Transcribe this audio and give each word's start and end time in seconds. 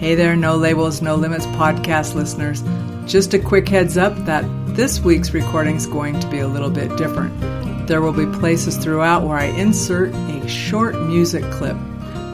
Hey 0.00 0.14
there, 0.14 0.34
No 0.34 0.56
Labels, 0.56 1.02
No 1.02 1.14
Limits 1.14 1.44
podcast 1.44 2.14
listeners. 2.14 2.62
Just 3.04 3.34
a 3.34 3.38
quick 3.38 3.68
heads 3.68 3.98
up 3.98 4.16
that 4.24 4.46
this 4.74 4.98
week's 5.00 5.34
recording 5.34 5.76
is 5.76 5.86
going 5.86 6.18
to 6.20 6.26
be 6.28 6.38
a 6.38 6.48
little 6.48 6.70
bit 6.70 6.96
different. 6.96 7.38
There 7.86 8.00
will 8.00 8.14
be 8.14 8.24
places 8.38 8.78
throughout 8.78 9.24
where 9.24 9.36
I 9.36 9.44
insert 9.44 10.14
a 10.14 10.48
short 10.48 10.98
music 11.02 11.44
clip. 11.50 11.76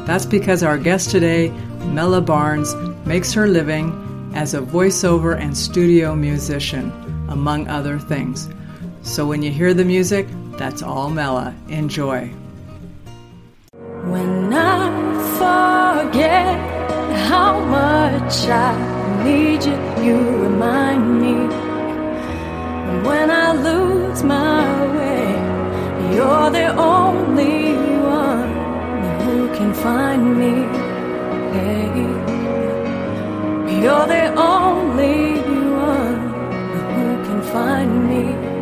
That's 0.07 0.25
because 0.25 0.63
our 0.63 0.79
guest 0.79 1.11
today, 1.11 1.49
Mella 1.87 2.21
Barnes, 2.21 2.73
makes 3.05 3.33
her 3.33 3.49
living 3.49 4.31
as 4.33 4.55
a 4.55 4.61
voiceover 4.61 5.37
and 5.37 5.59
studio 5.59 6.15
musician, 6.15 6.93
among 7.29 7.67
other 7.67 7.99
things. 7.99 8.49
So 9.03 9.27
when 9.27 9.43
you 9.43 9.51
hear 9.51 9.75
the 9.75 9.85
music, 9.85 10.29
that's 10.53 10.85
all 10.85 11.11
Mella. 11.11 11.53
Enjoy. 11.69 12.29
When 14.05 14.55
I 14.55 16.05
forget 16.05 16.76
how 17.31 17.61
much 17.61 18.47
I 18.49 18.73
need 19.25 19.65
you. 19.65 19.77
You 20.07 20.17
remind 20.47 21.21
me. 21.23 21.35
When 23.09 23.31
I 23.31 23.53
lose 23.53 24.23
my 24.23 24.67
way, 24.97 25.27
you're 26.15 26.51
the 26.51 26.69
only 26.77 27.75
one 28.23 28.51
who 29.25 29.49
can 29.57 29.73
find 29.75 30.23
me. 30.41 30.55
Hey. 31.55 31.87
You're 33.83 34.07
the 34.07 34.35
only 34.35 35.41
one 35.71 36.21
who 36.95 37.25
can 37.27 37.43
find 37.53 38.09
me. 38.09 38.56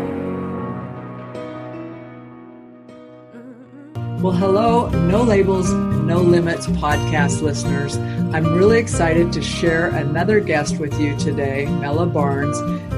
Well, 4.24 4.32
hello, 4.32 4.88
No 4.88 5.22
Labels, 5.22 5.70
No 5.70 6.16
Limits 6.22 6.66
podcast 6.66 7.42
listeners. 7.42 7.98
I'm 8.34 8.54
really 8.54 8.78
excited 8.78 9.34
to 9.34 9.42
share 9.42 9.90
another 9.90 10.40
guest 10.40 10.78
with 10.78 10.98
you 10.98 11.14
today, 11.18 11.66
Mella 11.66 12.06
Barnes. 12.06 12.56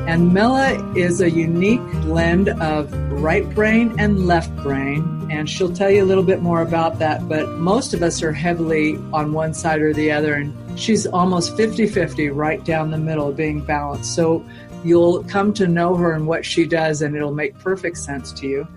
And 0.08 0.32
Mella 0.32 0.94
is 0.94 1.20
a 1.20 1.28
unique 1.28 1.82
blend 2.02 2.50
of 2.50 2.92
right 3.10 3.44
brain 3.56 3.92
and 3.98 4.28
left 4.28 4.54
brain. 4.58 5.26
And 5.28 5.50
she'll 5.50 5.74
tell 5.74 5.90
you 5.90 6.04
a 6.04 6.06
little 6.06 6.22
bit 6.22 6.42
more 6.42 6.62
about 6.62 7.00
that. 7.00 7.28
But 7.28 7.48
most 7.54 7.92
of 7.92 8.04
us 8.04 8.22
are 8.22 8.32
heavily 8.32 8.94
on 9.12 9.32
one 9.32 9.52
side 9.52 9.80
or 9.80 9.92
the 9.92 10.12
other. 10.12 10.34
And 10.34 10.78
she's 10.78 11.08
almost 11.08 11.56
50 11.56 11.88
50 11.88 12.28
right 12.28 12.64
down 12.64 12.92
the 12.92 12.98
middle, 12.98 13.32
being 13.32 13.62
balanced. 13.62 14.14
So 14.14 14.46
you'll 14.84 15.24
come 15.24 15.52
to 15.54 15.66
know 15.66 15.96
her 15.96 16.12
and 16.12 16.28
what 16.28 16.44
she 16.44 16.66
does, 16.66 17.02
and 17.02 17.16
it'll 17.16 17.34
make 17.34 17.58
perfect 17.58 17.98
sense 17.98 18.32
to 18.34 18.46
you. 18.46 18.68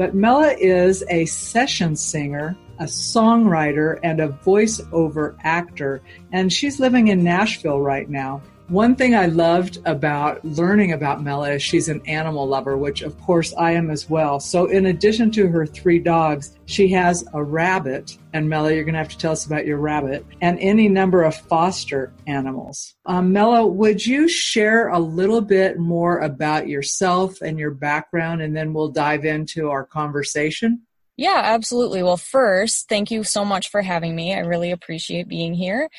But 0.00 0.14
Mella 0.14 0.54
is 0.58 1.04
a 1.10 1.26
session 1.26 1.94
singer 1.94 2.56
a 2.78 2.84
songwriter 2.84 4.00
and 4.02 4.18
a 4.18 4.28
voiceover 4.28 5.36
actor, 5.44 6.00
and 6.32 6.50
she's 6.50 6.80
living 6.80 7.08
in 7.08 7.22
Nashville 7.22 7.80
right 7.80 8.08
now. 8.08 8.40
One 8.70 8.94
thing 8.94 9.16
I 9.16 9.26
loved 9.26 9.78
about 9.84 10.44
learning 10.44 10.92
about 10.92 11.24
Mella 11.24 11.50
is 11.54 11.60
she's 11.60 11.88
an 11.88 12.00
animal 12.06 12.46
lover, 12.46 12.76
which 12.76 13.02
of 13.02 13.20
course 13.20 13.52
I 13.58 13.72
am 13.72 13.90
as 13.90 14.08
well. 14.08 14.38
So, 14.38 14.66
in 14.66 14.86
addition 14.86 15.32
to 15.32 15.48
her 15.48 15.66
three 15.66 15.98
dogs, 15.98 16.56
she 16.66 16.86
has 16.90 17.26
a 17.34 17.42
rabbit. 17.42 18.16
And 18.32 18.48
Mella, 18.48 18.72
you're 18.72 18.84
going 18.84 18.92
to 18.92 19.00
have 19.00 19.08
to 19.08 19.18
tell 19.18 19.32
us 19.32 19.44
about 19.44 19.66
your 19.66 19.78
rabbit 19.78 20.24
and 20.40 20.56
any 20.60 20.88
number 20.88 21.24
of 21.24 21.34
foster 21.34 22.12
animals. 22.28 22.94
Um, 23.06 23.32
Mella, 23.32 23.66
would 23.66 24.06
you 24.06 24.28
share 24.28 24.86
a 24.86 25.00
little 25.00 25.40
bit 25.40 25.80
more 25.80 26.20
about 26.20 26.68
yourself 26.68 27.42
and 27.42 27.58
your 27.58 27.72
background, 27.72 28.40
and 28.40 28.56
then 28.56 28.72
we'll 28.72 28.92
dive 28.92 29.24
into 29.24 29.68
our 29.68 29.84
conversation? 29.84 30.82
Yeah, 31.16 31.40
absolutely. 31.42 32.04
Well, 32.04 32.16
first, 32.16 32.88
thank 32.88 33.10
you 33.10 33.24
so 33.24 33.44
much 33.44 33.68
for 33.68 33.82
having 33.82 34.14
me. 34.14 34.32
I 34.32 34.38
really 34.38 34.70
appreciate 34.70 35.26
being 35.26 35.54
here. 35.54 35.90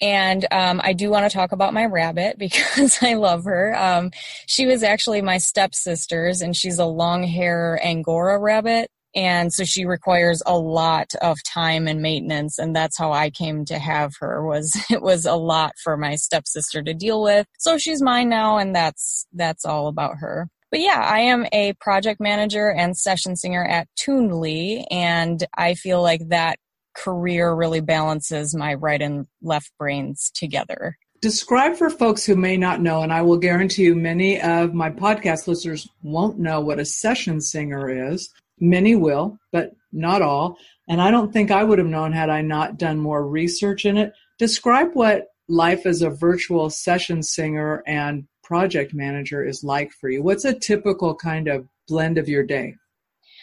And 0.00 0.46
um, 0.50 0.80
I 0.82 0.92
do 0.92 1.10
want 1.10 1.30
to 1.30 1.36
talk 1.36 1.52
about 1.52 1.74
my 1.74 1.86
rabbit 1.86 2.38
because 2.38 2.98
I 3.02 3.14
love 3.14 3.44
her. 3.44 3.76
Um, 3.76 4.10
she 4.46 4.66
was 4.66 4.82
actually 4.82 5.22
my 5.22 5.38
stepsister's, 5.38 6.40
and 6.40 6.56
she's 6.56 6.78
a 6.78 6.86
long 6.86 7.24
hair 7.24 7.80
Angora 7.82 8.38
rabbit. 8.38 8.90
And 9.14 9.52
so 9.52 9.64
she 9.64 9.86
requires 9.86 10.42
a 10.44 10.56
lot 10.56 11.14
of 11.22 11.38
time 11.42 11.88
and 11.88 12.02
maintenance, 12.02 12.58
and 12.58 12.76
that's 12.76 12.98
how 12.98 13.12
I 13.12 13.30
came 13.30 13.64
to 13.64 13.78
have 13.78 14.12
her. 14.20 14.44
Was 14.44 14.78
it 14.90 15.02
was 15.02 15.24
a 15.24 15.34
lot 15.34 15.72
for 15.82 15.96
my 15.96 16.14
stepsister 16.14 16.82
to 16.82 16.94
deal 16.94 17.22
with. 17.22 17.46
So 17.58 17.78
she's 17.78 18.02
mine 18.02 18.28
now, 18.28 18.58
and 18.58 18.74
that's 18.74 19.26
that's 19.32 19.64
all 19.64 19.88
about 19.88 20.18
her. 20.18 20.48
But 20.70 20.80
yeah, 20.80 21.00
I 21.00 21.20
am 21.20 21.46
a 21.52 21.72
project 21.80 22.20
manager 22.20 22.70
and 22.70 22.96
session 22.96 23.36
singer 23.36 23.64
at 23.64 23.88
Tunedly, 23.98 24.84
and 24.90 25.42
I 25.56 25.74
feel 25.74 26.02
like 26.02 26.28
that 26.28 26.58
career 26.94 27.54
really 27.54 27.80
balances 27.80 28.54
my 28.54 28.74
right 28.74 29.00
and 29.00 29.26
left 29.42 29.72
brains 29.78 30.30
together. 30.34 30.98
Describe 31.20 31.76
for 31.76 31.90
folks 31.90 32.24
who 32.24 32.36
may 32.36 32.56
not 32.56 32.80
know, 32.80 33.02
and 33.02 33.12
I 33.12 33.22
will 33.22 33.38
guarantee 33.38 33.84
you 33.84 33.96
many 33.96 34.40
of 34.40 34.72
my 34.72 34.88
podcast 34.90 35.48
listeners 35.48 35.88
won't 36.02 36.38
know 36.38 36.60
what 36.60 36.78
a 36.78 36.84
session 36.84 37.40
singer 37.40 38.12
is. 38.12 38.30
Many 38.60 38.94
will, 38.94 39.38
but 39.52 39.72
not 39.92 40.22
all. 40.22 40.58
And 40.88 41.02
I 41.02 41.10
don't 41.10 41.32
think 41.32 41.50
I 41.50 41.64
would 41.64 41.78
have 41.78 41.88
known 41.88 42.12
had 42.12 42.30
I 42.30 42.42
not 42.42 42.78
done 42.78 42.98
more 42.98 43.26
research 43.26 43.84
in 43.84 43.96
it. 43.96 44.12
Describe 44.38 44.90
what 44.94 45.28
life 45.48 45.86
as 45.86 46.02
a 46.02 46.10
virtual 46.10 46.70
session 46.70 47.22
singer 47.22 47.82
and 47.86 48.26
project 48.44 48.94
manager 48.94 49.44
is 49.44 49.64
like 49.64 49.92
for 49.92 50.08
you. 50.08 50.22
What's 50.22 50.44
a 50.44 50.58
typical 50.58 51.14
kind 51.14 51.48
of 51.48 51.66
blend 51.88 52.16
of 52.18 52.28
your 52.28 52.44
day? 52.44 52.76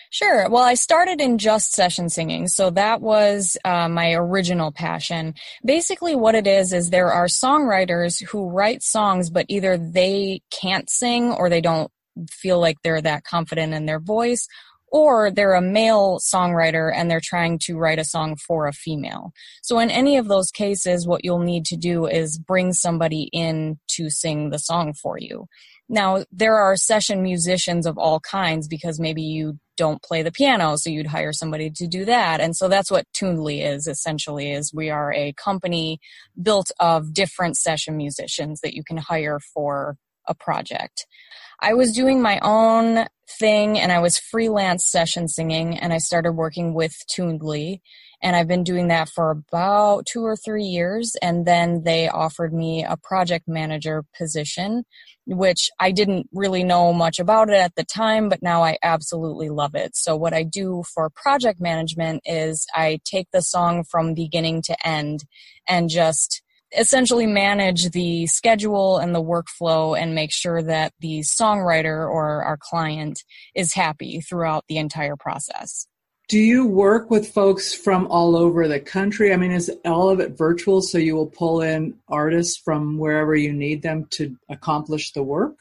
Sure. 0.10 0.50
Well, 0.50 0.64
I 0.64 0.76
started 0.76 1.20
in 1.20 1.38
just 1.38 1.74
session 1.74 2.10
singing, 2.10 2.48
so 2.48 2.70
that 2.72 3.02
was 3.02 3.58
uh, 3.66 3.90
my 3.90 4.14
original 4.14 4.72
passion. 4.72 5.34
Basically, 5.66 6.16
what 6.16 6.36
it 6.36 6.48
is 6.48 6.72
is 6.74 6.90
there 6.90 7.12
are 7.12 7.26
songwriters 7.26 8.24
who 8.24 8.50
write 8.50 8.84
songs, 8.84 9.30
but 9.30 9.46
either 9.50 9.78
they 9.78 10.42
can't 10.52 10.90
sing 10.90 11.32
or 11.32 11.50
they 11.50 11.62
don't 11.62 11.92
feel 12.30 12.60
like 12.60 12.78
they're 12.84 13.02
that 13.02 13.24
confident 13.24 13.74
in 13.74 13.86
their 13.86 14.00
voice, 14.00 14.48
or 14.92 15.30
they're 15.30 15.56
a 15.56 15.62
male 15.62 16.20
songwriter 16.20 16.90
and 16.96 17.12
they're 17.12 17.20
trying 17.22 17.60
to 17.60 17.78
write 17.78 18.00
a 18.00 18.06
song 18.06 18.38
for 18.38 18.68
a 18.68 18.72
female. 18.72 19.34
So 19.62 19.80
in 19.80 19.92
any 19.92 20.16
of 20.16 20.28
those 20.30 20.52
cases, 20.52 21.06
what 21.06 21.26
you'll 21.26 21.40
need 21.40 21.66
to 21.66 21.76
do 21.76 22.06
is 22.06 22.38
bring 22.38 22.72
somebody 22.72 23.30
in 23.34 23.80
to 23.90 24.10
sing 24.10 24.52
the 24.52 24.60
song 24.60 24.94
for 24.94 25.18
you. 25.20 25.48
Now, 25.88 26.24
there 26.32 26.56
are 26.56 26.76
session 26.76 27.22
musicians 27.22 27.86
of 27.86 27.98
all 27.98 28.20
kinds 28.20 28.68
because 28.68 29.00
maybe 29.00 29.22
you 29.22 29.60
don't 29.78 30.02
play 30.02 30.24
the 30.24 30.32
piano, 30.32 30.78
so 30.78 30.90
you'd 30.90 31.08
hire 31.08 31.34
somebody 31.34 31.70
to 31.70 31.88
do 31.88 32.06
that. 32.06 32.40
And 32.40 32.56
so 32.56 32.68
that's 32.68 32.90
what 32.90 33.06
Tunedly 33.14 33.64
is 33.64 33.88
essentially 33.88 34.52
is 34.52 34.74
we 34.74 34.90
are 34.90 35.14
a 35.14 35.34
company 35.34 36.00
built 36.42 36.72
of 36.80 37.14
different 37.14 37.58
session 37.58 37.98
musicians 37.98 38.62
that 38.62 38.74
you 38.74 38.84
can 38.84 38.98
hire 38.98 39.40
for 39.54 39.98
a 40.28 40.36
project. 40.36 41.06
I 41.62 41.74
was 41.74 41.94
doing 41.94 42.22
my 42.22 42.40
own 42.42 43.08
thing 43.28 43.80
and 43.80 43.92
I 43.92 44.00
was 44.00 44.18
freelance 44.18 44.86
session 44.86 45.28
singing 45.28 45.78
and 45.78 45.94
I 45.94 45.98
started 45.98 46.34
working 46.34 46.74
with 46.74 46.96
Tunedly 47.10 47.80
and 48.22 48.36
I've 48.36 48.48
been 48.48 48.64
doing 48.64 48.88
that 48.90 49.10
for 49.10 49.32
about 49.32 50.06
two 50.06 50.24
or 50.24 50.36
three 50.36 50.64
years 50.64 51.16
and 51.22 51.46
then 51.46 51.84
they 51.84 52.08
offered 52.08 52.54
me 52.54 52.84
a 52.84 52.98
project 52.98 53.48
manager 53.48 54.04
position 54.18 54.84
which 55.26 55.72
I 55.80 55.92
didn't 55.92 56.30
really 56.32 56.64
know 56.64 56.94
much 56.94 57.20
about 57.20 57.50
it 57.50 57.56
at 57.56 57.76
the 57.76 57.84
time 57.84 58.30
but 58.30 58.44
now 58.44 58.64
I 58.64 58.78
absolutely 58.84 59.50
love 59.50 59.76
it. 59.76 59.96
So 59.96 60.16
what 60.16 60.34
I 60.34 60.44
do 60.44 60.84
for 60.94 61.10
project 61.10 61.60
management 61.60 62.22
is 62.26 62.68
I 62.76 63.00
take 63.06 63.28
the 63.32 63.42
song 63.42 63.84
from 63.84 64.14
beginning 64.14 64.62
to 64.64 64.88
end 64.88 65.26
and 65.68 65.90
just 65.90 66.44
essentially 66.78 67.26
manage 67.26 67.90
the 67.92 68.28
schedule 68.28 68.98
and 68.98 69.14
the 69.14 69.24
workflow 69.24 70.00
and 70.00 70.16
make 70.16 70.32
sure 70.32 70.62
that 70.62 70.94
the 71.00 71.20
songwriter 71.20 72.10
or 72.10 72.44
our 72.44 72.58
client 72.60 73.24
is 73.56 73.74
happy 73.74 74.22
throughout 74.22 74.66
the 74.68 74.78
entire 74.78 75.16
process. 75.16 75.88
Do 76.28 76.40
you 76.40 76.66
work 76.66 77.12
with 77.12 77.30
folks 77.30 77.74
from 77.74 78.08
all 78.08 78.36
over 78.36 78.68
the 78.68 78.80
country? 78.80 79.32
I 79.32 79.38
mean, 79.38 79.52
is 79.52 79.72
all 79.86 80.10
of 80.10 80.20
it 80.20 80.36
virtual 80.36 80.82
so 80.82 80.98
you 80.98 81.16
will 81.16 81.28
pull 81.28 81.62
in 81.62 81.96
artists 82.08 82.58
from 82.58 82.98
wherever 82.98 83.36
you 83.36 83.54
need 83.54 83.84
them 83.84 84.06
to 84.12 84.36
accomplish 84.50 85.12
the 85.12 85.22
work? 85.22 85.56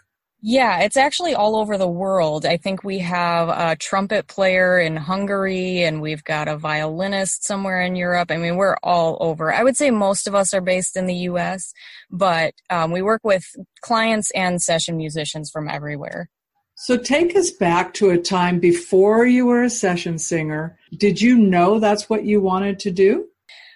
Yeah, 0.46 0.80
it's 0.80 0.98
actually 0.98 1.34
all 1.34 1.56
over 1.56 1.78
the 1.78 1.88
world. 1.88 2.44
I 2.44 2.58
think 2.58 2.84
we 2.84 2.98
have 2.98 3.48
a 3.48 3.76
trumpet 3.76 4.26
player 4.26 4.78
in 4.78 4.94
Hungary 4.94 5.82
and 5.82 6.02
we've 6.02 6.22
got 6.22 6.48
a 6.48 6.58
violinist 6.58 7.46
somewhere 7.46 7.80
in 7.80 7.96
Europe. 7.96 8.30
I 8.30 8.36
mean, 8.36 8.56
we're 8.56 8.76
all 8.82 9.16
over. 9.20 9.54
I 9.54 9.62
would 9.62 9.74
say 9.74 9.90
most 9.90 10.26
of 10.26 10.34
us 10.34 10.52
are 10.52 10.60
based 10.60 10.98
in 10.98 11.06
the 11.06 11.14
US, 11.30 11.72
but 12.10 12.52
um, 12.68 12.90
we 12.90 13.00
work 13.00 13.22
with 13.24 13.46
clients 13.80 14.30
and 14.32 14.60
session 14.60 14.98
musicians 14.98 15.50
from 15.50 15.66
everywhere. 15.66 16.28
So 16.74 16.98
take 16.98 17.34
us 17.34 17.50
back 17.50 17.94
to 17.94 18.10
a 18.10 18.18
time 18.18 18.60
before 18.60 19.24
you 19.24 19.46
were 19.46 19.62
a 19.62 19.70
session 19.70 20.18
singer. 20.18 20.78
Did 20.94 21.22
you 21.22 21.38
know 21.38 21.78
that's 21.78 22.10
what 22.10 22.26
you 22.26 22.42
wanted 22.42 22.80
to 22.80 22.90
do? 22.90 23.28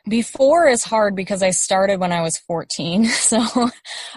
Before 0.06 0.69
is 0.69 0.85
hard 0.85 1.17
because 1.17 1.43
I 1.43 1.49
started 1.49 1.99
when 1.99 2.12
I 2.12 2.21
was 2.21 2.37
14. 2.37 3.06
So 3.09 3.71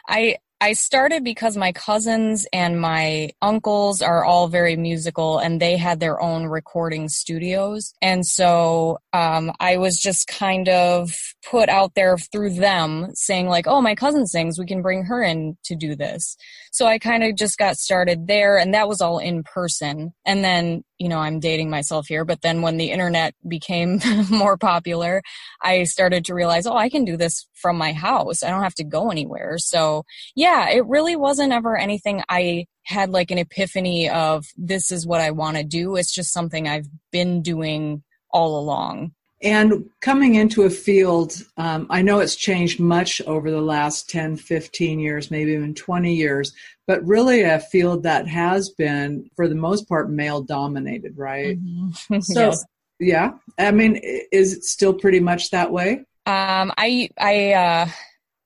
I 0.09 0.35
I 0.63 0.73
started 0.73 1.23
because 1.23 1.57
my 1.57 1.71
cousins 1.71 2.45
and 2.53 2.79
my 2.79 3.31
uncles 3.41 4.03
are 4.03 4.23
all 4.23 4.47
very 4.47 4.75
musical 4.75 5.39
and 5.39 5.59
they 5.59 5.75
had 5.75 5.99
their 5.99 6.21
own 6.21 6.45
recording 6.45 7.09
studios. 7.09 7.95
And 7.99 8.23
so 8.23 8.99
um, 9.11 9.51
I 9.59 9.77
was 9.77 9.97
just 9.97 10.27
kind 10.27 10.69
of 10.69 11.11
put 11.49 11.67
out 11.67 11.95
there 11.95 12.15
through 12.15 12.51
them 12.51 13.07
saying, 13.15 13.47
like, 13.47 13.65
oh, 13.65 13.81
my 13.81 13.95
cousin 13.95 14.27
sings, 14.27 14.59
we 14.59 14.67
can 14.67 14.83
bring 14.83 15.03
her 15.05 15.23
in 15.23 15.57
to 15.63 15.75
do 15.75 15.95
this. 15.95 16.37
So 16.71 16.85
I 16.85 16.99
kind 16.99 17.23
of 17.23 17.35
just 17.35 17.57
got 17.57 17.77
started 17.77 18.27
there 18.27 18.57
and 18.57 18.73
that 18.73 18.87
was 18.87 19.01
all 19.01 19.19
in 19.19 19.43
person. 19.43 20.13
And 20.25 20.43
then 20.43 20.83
you 21.01 21.09
know, 21.09 21.17
I'm 21.17 21.39
dating 21.39 21.71
myself 21.71 22.05
here, 22.05 22.23
but 22.23 22.41
then 22.41 22.61
when 22.61 22.77
the 22.77 22.91
internet 22.91 23.33
became 23.47 23.99
more 24.29 24.55
popular, 24.55 25.23
I 25.59 25.85
started 25.85 26.25
to 26.25 26.35
realize, 26.35 26.67
oh, 26.67 26.77
I 26.77 26.89
can 26.89 27.05
do 27.05 27.17
this 27.17 27.47
from 27.55 27.75
my 27.75 27.91
house. 27.91 28.43
I 28.43 28.51
don't 28.51 28.61
have 28.61 28.75
to 28.75 28.83
go 28.83 29.09
anywhere. 29.09 29.57
So, 29.57 30.03
yeah, 30.35 30.69
it 30.69 30.85
really 30.85 31.15
wasn't 31.15 31.53
ever 31.53 31.75
anything 31.75 32.21
I 32.29 32.67
had 32.83 33.09
like 33.09 33.31
an 33.31 33.39
epiphany 33.39 34.11
of 34.11 34.45
this 34.55 34.91
is 34.91 35.07
what 35.07 35.21
I 35.21 35.31
want 35.31 35.57
to 35.57 35.63
do. 35.63 35.95
It's 35.95 36.13
just 36.13 36.31
something 36.31 36.67
I've 36.67 36.87
been 37.11 37.41
doing 37.41 38.03
all 38.29 38.59
along. 38.59 39.13
And 39.43 39.89
coming 40.01 40.35
into 40.35 40.63
a 40.63 40.69
field, 40.69 41.33
um, 41.57 41.87
I 41.89 42.01
know 42.01 42.19
it's 42.19 42.35
changed 42.35 42.79
much 42.79 43.21
over 43.21 43.49
the 43.49 43.61
last 43.61 44.09
10, 44.09 44.37
15 44.37 44.99
years, 44.99 45.31
maybe 45.31 45.53
even 45.53 45.73
20 45.73 46.13
years, 46.13 46.53
but 46.85 47.03
really 47.05 47.41
a 47.41 47.59
field 47.59 48.03
that 48.03 48.27
has 48.27 48.69
been, 48.69 49.29
for 49.35 49.47
the 49.47 49.55
most 49.55 49.89
part, 49.89 50.11
male 50.11 50.41
dominated, 50.41 51.17
right? 51.17 51.59
Mm-hmm. 51.59 52.19
So, 52.21 52.39
yes. 52.47 52.65
yeah, 52.99 53.31
I 53.57 53.71
mean, 53.71 53.99
is 54.31 54.53
it 54.53 54.63
still 54.63 54.93
pretty 54.93 55.19
much 55.19 55.49
that 55.49 55.71
way? 55.71 56.05
Um, 56.27 56.71
I, 56.77 57.09
I, 57.17 57.53
uh, 57.53 57.87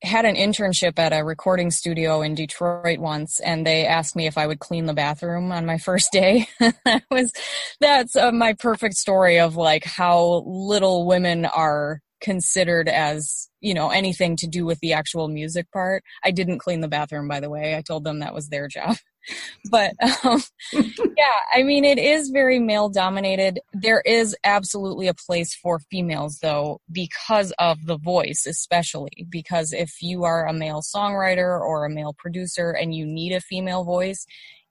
had 0.04 0.26
an 0.26 0.36
internship 0.36 1.00
at 1.00 1.14
a 1.14 1.24
recording 1.24 1.72
studio 1.72 2.22
in 2.22 2.36
Detroit 2.36 3.00
once, 3.00 3.40
and 3.40 3.66
they 3.66 3.86
asked 3.86 4.16
me 4.16 4.28
if 4.28 4.38
I 4.38 4.48
would 4.48 4.60
clean 4.60 4.86
the 4.86 4.94
bathroom 4.94 5.52
on 5.52 5.66
my 5.66 5.78
first 5.86 6.12
day. 6.12 6.48
that 6.60 7.04
was 7.10 7.32
that's 7.80 8.16
uh, 8.16 8.32
my 8.32 8.54
perfect 8.54 8.96
story 8.96 9.40
of 9.40 9.56
like 9.56 9.84
how 9.84 10.44
little 10.46 11.06
women 11.06 11.46
are 11.46 12.02
considered 12.22 12.88
as 12.88 13.50
you 13.60 13.74
know 13.74 13.90
anything 13.90 14.36
to 14.38 14.48
do 14.48 14.66
with 14.66 14.80
the 14.80 14.94
actual 14.94 15.28
music 15.28 15.72
part. 15.72 16.04
I 16.24 16.32
didn't 16.32 16.60
clean 16.60 16.82
the 16.82 16.88
bathroom, 16.88 17.28
by 17.28 17.40
the 17.40 17.50
way. 17.50 17.76
I 17.76 17.82
told 17.82 18.04
them 18.04 18.20
that 18.20 18.34
was 18.34 18.50
their 18.50 18.68
job. 18.68 18.98
but 19.72 19.94
um, 20.26 20.42
yeah, 20.74 21.40
I 21.54 21.64
mean, 21.64 21.86
it 21.86 21.98
is 21.98 22.30
very 22.30 22.60
male 22.60 22.90
dominated. 22.90 23.60
There 23.74 24.02
is 24.06 24.36
absolutely 24.44 25.08
a 25.08 25.14
place 25.14 25.56
for 25.56 25.80
females, 25.80 26.40
though, 26.42 26.82
because 26.92 27.52
of 27.60 27.86
the 27.86 27.98
voice, 27.98 28.46
especially 28.46 29.26
because 29.30 29.74
if 29.74 30.02
you 30.02 30.24
are 30.24 30.48
a 30.48 30.54
male 30.54 30.82
songwriter 30.82 31.60
or 31.60 31.86
a 31.86 31.90
male 31.90 32.16
producer 32.18 32.72
and 32.72 32.94
you 32.94 33.06
need 33.06 33.34
a 33.34 33.42
female 33.42 33.84
voice, 33.84 34.26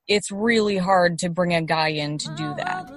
it's 0.07 0.31
really 0.31 0.77
hard 0.77 1.19
to 1.19 1.31
bring 1.31 1.55
a 1.55 1.63
guy 1.63 1.89
in 1.89 2.19
to 2.19 2.29
do 2.37 2.55
that. 2.57 2.91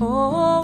oh, 0.00 0.61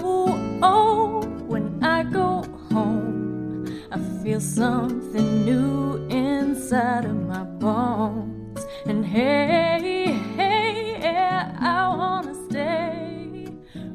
feel 4.39 4.47
something 4.55 5.45
new 5.45 5.95
inside 6.09 7.05
of 7.05 7.15
my 7.27 7.43
bones. 7.43 8.65
And 8.85 9.05
hey, 9.05 10.13
hey, 10.35 10.97
yeah, 11.01 11.57
I 11.59 11.95
wanna 11.95 12.35
stay 12.49 13.47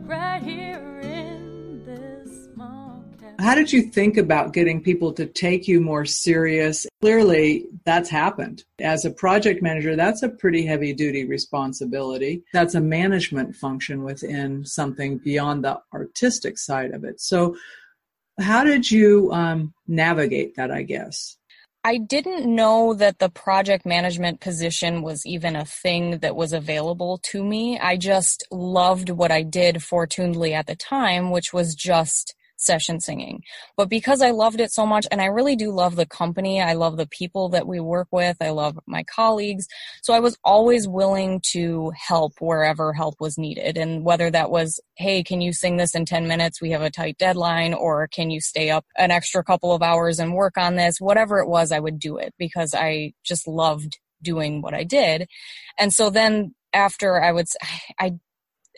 right 0.05 0.43
here 0.43 1.01
in 1.03 1.83
this 1.85 2.47
small 2.53 3.05
cabin. 3.19 3.37
How 3.39 3.55
did 3.55 3.73
you 3.73 3.83
think 3.83 4.17
about 4.17 4.53
getting 4.53 4.83
people 4.83 5.13
to 5.15 5.27
take 5.27 5.67
you 5.67 5.81
more 5.81 6.05
serious? 6.05 6.87
Clearly, 7.01 7.67
that's 7.85 8.11
happened. 8.11 8.65
As 8.81 9.05
a 9.05 9.11
project 9.11 9.63
manager, 9.63 9.97
that's 9.97 10.23
a 10.23 10.29
pretty 10.29 10.67
heavy 10.67 10.93
duty 10.93 11.25
responsibility. 11.25 12.43
That's 12.53 12.75
a 12.75 12.81
management 12.81 13.57
function 13.57 14.03
within 14.03 14.65
something 14.65 15.19
beyond 15.19 15.65
the 15.65 15.81
artistic 15.93 16.59
side 16.59 16.93
of 16.93 17.05
it. 17.05 17.21
So, 17.21 17.57
how 18.41 18.65
did 18.65 18.91
you 18.91 19.31
um, 19.33 19.75
navigate 19.87 20.57
that, 20.57 20.71
I 20.71 20.83
guess? 20.83 21.37
I 21.87 21.99
didn't 21.99 22.47
know 22.47 22.95
that 22.95 23.19
the 23.19 23.29
project 23.29 23.85
management 23.85 24.41
position 24.41 25.03
was 25.03 25.27
even 25.27 25.55
a 25.55 25.67
thing 25.67 26.19
that 26.21 26.35
was 26.35 26.55
available 26.55 27.21
to 27.25 27.45
me. 27.45 27.79
I 27.79 27.99
just 27.99 28.47
loved 28.51 29.11
what 29.11 29.31
I 29.31 29.43
did 29.43 29.83
fortunately 29.83 30.55
at 30.55 30.67
the 30.67 30.77
time, 30.77 31.31
which 31.31 31.53
was 31.53 31.75
just 31.75 32.35
session 32.65 33.01
singing. 33.01 33.43
But 33.77 33.89
because 33.89 34.23
I 34.23 34.31
loved 34.31 34.61
it 34.61 34.73
so 34.73 34.87
much, 34.87 35.07
and 35.11 35.21
I 35.21 35.27
really 35.27 35.57
do 35.57 35.71
love 35.71 35.97
the 35.97 36.07
company, 36.07 36.61
I 36.61 36.73
love 36.75 36.97
the 36.97 37.07
people 37.07 37.49
that 37.51 37.67
we 37.67 37.81
work 37.81 38.09
with, 38.11 38.37
I 38.41 38.51
love 38.51 38.79
my 38.87 39.05
colleagues. 39.05 39.67
So 40.03 40.13
I 40.13 40.21
was 40.21 40.37
always 40.45 40.89
willing 40.89 41.41
to 41.53 41.93
help 41.97 42.35
wherever 42.41 42.93
help 42.93 43.17
was 43.21 43.39
needed. 43.39 43.77
And 43.77 44.05
whether 44.05 44.31
that 44.31 44.51
was, 44.51 44.81
hey, 44.97 45.23
can 45.23 45.41
you 45.41 45.53
sing 45.53 45.77
this 45.77 45.95
in 45.95 46.05
10 46.05 46.27
minutes? 46.27 46.61
We 46.61 46.71
have 46.71 46.83
a 46.83 46.91
tight 46.91 47.19
deadline. 47.19 47.75
Or 47.75 48.09
can 48.09 48.31
you 48.31 48.41
stay 48.41 48.71
up 48.71 48.85
an 48.97 49.11
extra 49.11 49.45
couple 49.45 49.73
of 49.73 49.83
hours 49.83 50.19
and 50.19 50.35
work 50.35 50.57
on 50.57 50.77
this? 50.77 51.01
Whatever 51.01 51.39
it 51.39 51.49
was, 51.49 51.73
I 51.73 51.81
would 51.81 51.99
do 51.99 52.17
it 52.17 52.35
because 52.39 52.75
I 52.75 53.13
just 53.25 53.47
loved 53.47 53.99
doing 54.23 54.63
what 54.63 54.75
I 54.75 54.85
did. 54.85 55.29
And 55.79 55.93
so 55.93 56.11
then 56.11 56.55
after 56.73 57.23
I 57.23 57.33
would, 57.33 57.47
I 58.01 58.15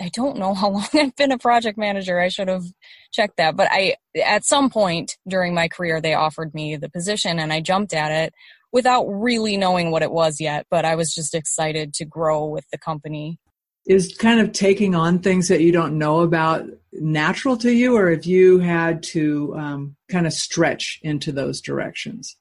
I 0.00 0.10
don't 0.12 0.38
know 0.38 0.54
how 0.54 0.70
long 0.70 0.88
I've 0.94 1.16
been 1.16 1.32
a 1.32 1.38
project 1.38 1.78
manager. 1.78 2.20
I 2.20 2.28
should 2.28 2.48
have 2.48 2.64
checked 3.12 3.36
that. 3.38 3.56
But 3.56 3.68
I, 3.70 3.96
at 4.24 4.44
some 4.44 4.70
point 4.70 5.16
during 5.28 5.54
my 5.54 5.68
career, 5.68 6.00
they 6.00 6.14
offered 6.14 6.54
me 6.54 6.76
the 6.76 6.90
position 6.90 7.38
and 7.38 7.52
I 7.52 7.60
jumped 7.60 7.94
at 7.94 8.12
it 8.12 8.34
without 8.72 9.04
really 9.06 9.56
knowing 9.56 9.90
what 9.90 10.02
it 10.02 10.12
was 10.12 10.40
yet. 10.40 10.66
But 10.70 10.84
I 10.84 10.94
was 10.94 11.14
just 11.14 11.34
excited 11.34 11.94
to 11.94 12.04
grow 12.04 12.46
with 12.46 12.64
the 12.70 12.78
company. 12.78 13.38
Is 13.86 14.16
kind 14.18 14.40
of 14.40 14.50
taking 14.50 14.96
on 14.96 15.20
things 15.20 15.46
that 15.46 15.60
you 15.60 15.70
don't 15.70 15.96
know 15.96 16.20
about 16.20 16.66
natural 16.92 17.56
to 17.58 17.70
you, 17.70 17.96
or 17.96 18.10
if 18.10 18.26
you 18.26 18.58
had 18.58 19.00
to 19.04 19.54
um, 19.56 19.96
kind 20.10 20.26
of 20.26 20.32
stretch 20.32 20.98
into 21.02 21.30
those 21.30 21.60
directions? 21.60 22.36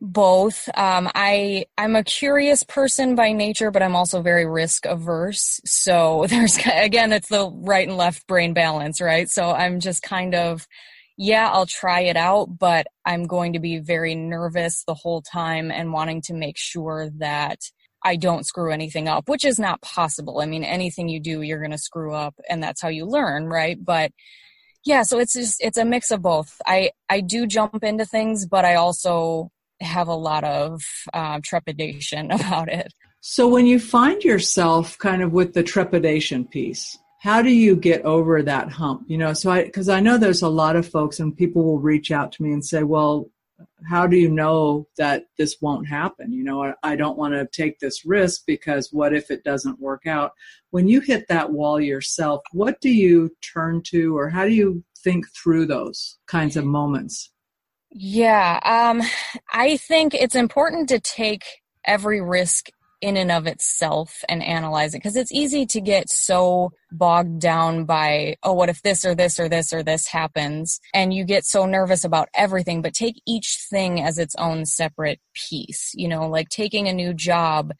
Both. 0.00 0.68
Um, 0.76 1.10
I 1.14 1.66
I'm 1.78 1.96
a 1.96 2.04
curious 2.04 2.62
person 2.62 3.14
by 3.14 3.32
nature, 3.32 3.70
but 3.70 3.82
I'm 3.82 3.96
also 3.96 4.22
very 4.22 4.46
risk 4.46 4.86
averse. 4.86 5.60
So 5.64 6.26
there's 6.28 6.58
again, 6.58 7.12
it's 7.12 7.28
the 7.28 7.50
right 7.50 7.88
and 7.88 7.96
left 7.96 8.26
brain 8.26 8.52
balance, 8.54 9.00
right? 9.00 9.28
So 9.28 9.50
I'm 9.50 9.80
just 9.80 10.02
kind 10.02 10.34
of, 10.34 10.66
yeah, 11.16 11.50
I'll 11.50 11.66
try 11.66 12.00
it 12.02 12.16
out, 12.16 12.58
but 12.58 12.86
I'm 13.04 13.24
going 13.24 13.54
to 13.54 13.58
be 13.58 13.78
very 13.78 14.14
nervous 14.14 14.84
the 14.86 14.94
whole 14.94 15.22
time 15.22 15.70
and 15.70 15.92
wanting 15.92 16.22
to 16.22 16.34
make 16.34 16.58
sure 16.58 17.08
that 17.18 17.58
I 18.04 18.16
don't 18.16 18.46
screw 18.46 18.70
anything 18.70 19.08
up, 19.08 19.28
which 19.28 19.44
is 19.44 19.58
not 19.58 19.82
possible. 19.82 20.40
I 20.40 20.46
mean, 20.46 20.62
anything 20.62 21.08
you 21.08 21.18
do, 21.18 21.42
you're 21.42 21.58
going 21.58 21.72
to 21.72 21.78
screw 21.78 22.14
up, 22.14 22.34
and 22.48 22.62
that's 22.62 22.80
how 22.80 22.88
you 22.88 23.04
learn, 23.06 23.46
right? 23.46 23.76
But 23.82 24.12
yeah, 24.84 25.02
so 25.02 25.18
it's 25.18 25.32
just 25.32 25.60
it's 25.60 25.78
a 25.78 25.84
mix 25.84 26.10
of 26.12 26.22
both. 26.22 26.60
I 26.66 26.90
I 27.08 27.20
do 27.20 27.46
jump 27.46 27.82
into 27.82 28.06
things, 28.06 28.46
but 28.46 28.64
I 28.64 28.76
also 28.76 29.50
have 29.80 30.08
a 30.08 30.14
lot 30.14 30.44
of 30.44 30.82
uh, 31.12 31.40
trepidation 31.42 32.30
about 32.30 32.68
it. 32.68 32.92
So, 33.20 33.48
when 33.48 33.66
you 33.66 33.80
find 33.80 34.22
yourself 34.22 34.96
kind 34.98 35.22
of 35.22 35.32
with 35.32 35.52
the 35.52 35.62
trepidation 35.62 36.46
piece, 36.46 36.96
how 37.20 37.42
do 37.42 37.50
you 37.50 37.74
get 37.74 38.02
over 38.02 38.42
that 38.42 38.70
hump? 38.70 39.02
You 39.08 39.18
know, 39.18 39.32
so 39.32 39.50
I, 39.50 39.64
because 39.64 39.88
I 39.88 40.00
know 40.00 40.16
there's 40.16 40.42
a 40.42 40.48
lot 40.48 40.76
of 40.76 40.88
folks 40.88 41.18
and 41.18 41.36
people 41.36 41.64
will 41.64 41.80
reach 41.80 42.12
out 42.12 42.30
to 42.32 42.42
me 42.42 42.52
and 42.52 42.64
say, 42.64 42.84
well, 42.84 43.28
how 43.88 44.06
do 44.06 44.16
you 44.16 44.30
know 44.30 44.86
that 44.96 45.24
this 45.38 45.56
won't 45.60 45.88
happen? 45.88 46.32
You 46.32 46.44
know, 46.44 46.62
I, 46.62 46.74
I 46.82 46.96
don't 46.96 47.18
want 47.18 47.34
to 47.34 47.46
take 47.46 47.78
this 47.78 48.04
risk 48.04 48.42
because 48.46 48.92
what 48.92 49.14
if 49.14 49.30
it 49.30 49.44
doesn't 49.44 49.80
work 49.80 50.06
out? 50.06 50.32
When 50.70 50.88
you 50.88 51.00
hit 51.00 51.28
that 51.28 51.52
wall 51.52 51.80
yourself, 51.80 52.42
what 52.52 52.80
do 52.80 52.90
you 52.90 53.34
turn 53.40 53.82
to 53.88 54.16
or 54.16 54.28
how 54.28 54.44
do 54.44 54.52
you 54.52 54.84
think 54.98 55.26
through 55.30 55.66
those 55.66 56.18
kinds 56.26 56.56
of 56.56 56.64
moments? 56.64 57.30
Yeah, 57.90 58.60
um, 58.64 59.02
I 59.52 59.76
think 59.76 60.14
it's 60.14 60.34
important 60.34 60.88
to 60.90 61.00
take 61.00 61.44
every 61.86 62.20
risk 62.20 62.66
in 63.02 63.16
and 63.16 63.30
of 63.30 63.46
itself 63.46 64.24
and 64.28 64.42
analyze 64.42 64.94
it 64.94 64.98
because 64.98 65.16
it's 65.16 65.30
easy 65.32 65.66
to 65.66 65.80
get 65.82 66.08
so 66.08 66.70
bogged 66.90 67.38
down 67.40 67.84
by 67.84 68.34
oh 68.42 68.54
what 68.54 68.70
if 68.70 68.80
this 68.82 69.04
or 69.04 69.14
this 69.14 69.38
or 69.38 69.48
this 69.48 69.72
or 69.72 69.82
this 69.82 70.08
happens? 70.08 70.80
And 70.94 71.12
you 71.12 71.24
get 71.24 71.44
so 71.44 71.66
nervous 71.66 72.04
about 72.04 72.28
everything 72.34 72.82
but 72.82 72.94
take 72.94 73.20
each 73.26 73.58
thing 73.70 74.00
as 74.00 74.18
its 74.18 74.34
own 74.36 74.64
separate 74.64 75.20
piece 75.34 75.92
you 75.94 76.08
know 76.08 76.26
like 76.28 76.48
taking 76.48 76.88
a 76.88 76.92
new 76.92 77.12
job 77.12 77.72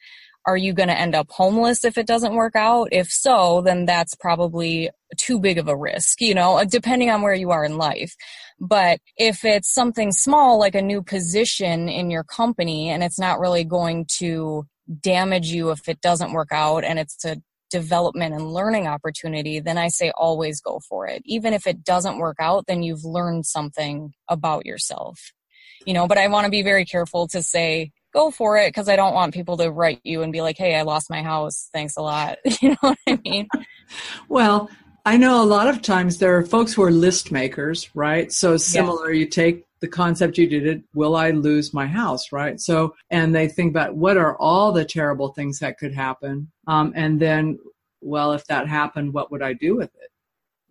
are 0.47 0.57
you 0.57 0.73
going 0.73 0.87
to 0.87 0.97
end 0.97 1.13
up 1.13 1.29
homeless 1.29 1.83
if 1.83 1.97
it 1.97 2.07
doesn't 2.07 2.33
work 2.33 2.55
out? 2.55 2.87
If 2.93 3.11
so, 3.11 3.61
then 3.61 3.85
that's 3.85 4.15
probably 4.15 4.89
too 5.17 5.39
big 5.39 5.57
of 5.57 5.67
a 5.67 5.75
risk, 5.75 6.21
you 6.21 6.33
know, 6.33 6.63
depending 6.63 7.09
on 7.09 7.21
where 7.21 7.33
you 7.33 7.51
are 7.51 7.65
in 7.65 7.77
life. 7.77 8.15
But 8.59 8.99
if 9.17 9.43
it's 9.43 9.71
something 9.71 10.11
small, 10.11 10.57
like 10.57 10.73
a 10.73 10.81
new 10.81 11.03
position 11.03 11.89
in 11.89 12.09
your 12.09 12.23
company, 12.23 12.89
and 12.89 13.03
it's 13.03 13.19
not 13.19 13.39
really 13.39 13.65
going 13.65 14.05
to 14.19 14.65
damage 15.01 15.49
you 15.49 15.71
if 15.71 15.89
it 15.89 15.99
doesn't 15.99 16.31
work 16.31 16.49
out 16.51 16.85
and 16.85 16.97
it's 16.97 17.25
a 17.25 17.37
development 17.69 18.33
and 18.33 18.53
learning 18.53 18.87
opportunity, 18.87 19.59
then 19.59 19.77
I 19.77 19.89
say 19.89 20.11
always 20.15 20.61
go 20.61 20.79
for 20.87 21.07
it. 21.07 21.21
Even 21.25 21.53
if 21.53 21.67
it 21.67 21.83
doesn't 21.83 22.19
work 22.19 22.37
out, 22.39 22.67
then 22.67 22.83
you've 22.83 23.03
learned 23.03 23.45
something 23.45 24.13
about 24.29 24.65
yourself. 24.65 25.19
You 25.85 25.93
know, 25.93 26.07
but 26.07 26.17
I 26.17 26.29
want 26.29 26.45
to 26.45 26.51
be 26.51 26.63
very 26.63 26.85
careful 26.85 27.27
to 27.29 27.43
say, 27.43 27.91
go 28.13 28.31
for 28.31 28.57
it 28.57 28.69
because 28.69 28.89
I 28.89 28.95
don't 28.95 29.13
want 29.13 29.33
people 29.33 29.57
to 29.57 29.71
write 29.71 30.01
you 30.03 30.23
and 30.23 30.31
be 30.31 30.41
like, 30.41 30.57
hey, 30.57 30.75
I 30.75 30.83
lost 30.83 31.09
my 31.09 31.21
house. 31.21 31.69
Thanks 31.73 31.97
a 31.97 32.01
lot. 32.01 32.37
you 32.61 32.69
know 32.69 32.77
what 32.81 32.97
I 33.07 33.19
mean? 33.23 33.47
well, 34.29 34.69
I 35.05 35.17
know 35.17 35.41
a 35.41 35.45
lot 35.45 35.67
of 35.67 35.81
times 35.81 36.17
there 36.17 36.35
are 36.35 36.45
folks 36.45 36.73
who 36.73 36.83
are 36.83 36.91
list 36.91 37.31
makers, 37.31 37.89
right? 37.95 38.31
So 38.31 38.57
similar, 38.57 39.11
yeah. 39.11 39.19
you 39.21 39.25
take 39.27 39.63
the 39.79 39.87
concept 39.87 40.37
you 40.37 40.47
did 40.47 40.65
it, 40.65 40.83
will 40.93 41.15
I 41.15 41.31
lose 41.31 41.73
my 41.73 41.85
house, 41.85 42.31
right? 42.31 42.59
So, 42.59 42.95
and 43.11 43.33
they 43.33 43.47
think 43.47 43.71
about 43.71 43.95
what 43.95 44.17
are 44.17 44.35
all 44.37 44.71
the 44.71 44.85
terrible 44.85 45.29
things 45.29 45.59
that 45.59 45.77
could 45.77 45.93
happen. 45.93 46.51
Um, 46.67 46.93
and 46.95 47.19
then, 47.19 47.59
well, 48.01 48.33
if 48.33 48.45
that 48.47 48.67
happened, 48.67 49.13
what 49.13 49.31
would 49.31 49.43
I 49.43 49.53
do 49.53 49.75
with 49.75 49.91
it? 50.01 50.09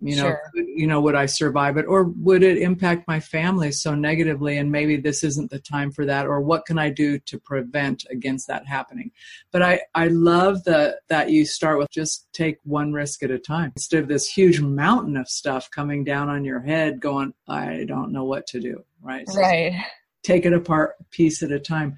You 0.00 0.16
know 0.16 0.22
sure. 0.22 0.40
you 0.54 0.86
know 0.86 1.00
would 1.00 1.14
i 1.14 1.26
survive 1.26 1.76
it? 1.76 1.86
Or 1.86 2.04
would 2.04 2.42
it 2.42 2.58
impact 2.58 3.08
my 3.08 3.20
family 3.20 3.72
so 3.72 3.94
negatively 3.94 4.58
and 4.58 4.70
maybe 4.70 4.96
this 4.96 5.24
isn't 5.24 5.50
the 5.50 5.58
time 5.58 5.90
for 5.90 6.04
that? 6.04 6.26
Or 6.26 6.40
what 6.40 6.66
can 6.66 6.78
i 6.78 6.90
do 6.90 7.18
to 7.20 7.38
prevent 7.38 8.04
against 8.10 8.46
that 8.48 8.66
happening? 8.66 9.10
But 9.52 9.62
i 9.62 9.80
i 9.94 10.08
love 10.08 10.64
the 10.64 10.98
that 11.08 11.30
you 11.30 11.46
start 11.46 11.78
with 11.78 11.90
just 11.90 12.32
take 12.32 12.58
one 12.64 12.92
risk 12.92 13.22
at 13.22 13.30
a 13.30 13.38
time. 13.38 13.72
Instead 13.76 14.02
of 14.02 14.08
this 14.08 14.28
huge 14.28 14.60
mountain 14.60 15.16
of 15.16 15.28
stuff 15.28 15.70
coming 15.70 16.04
down 16.04 16.28
on 16.28 16.44
your 16.44 16.60
head 16.60 17.00
going 17.00 17.32
i 17.48 17.84
don't 17.86 18.12
know 18.12 18.24
what 18.24 18.46
to 18.48 18.60
do 18.60 18.84
right? 19.06 19.28
So 19.28 19.40
right. 19.40 19.84
take 20.22 20.44
it 20.44 20.52
apart 20.52 20.96
piece 21.10 21.42
at 21.42 21.52
a 21.52 21.60
time 21.60 21.96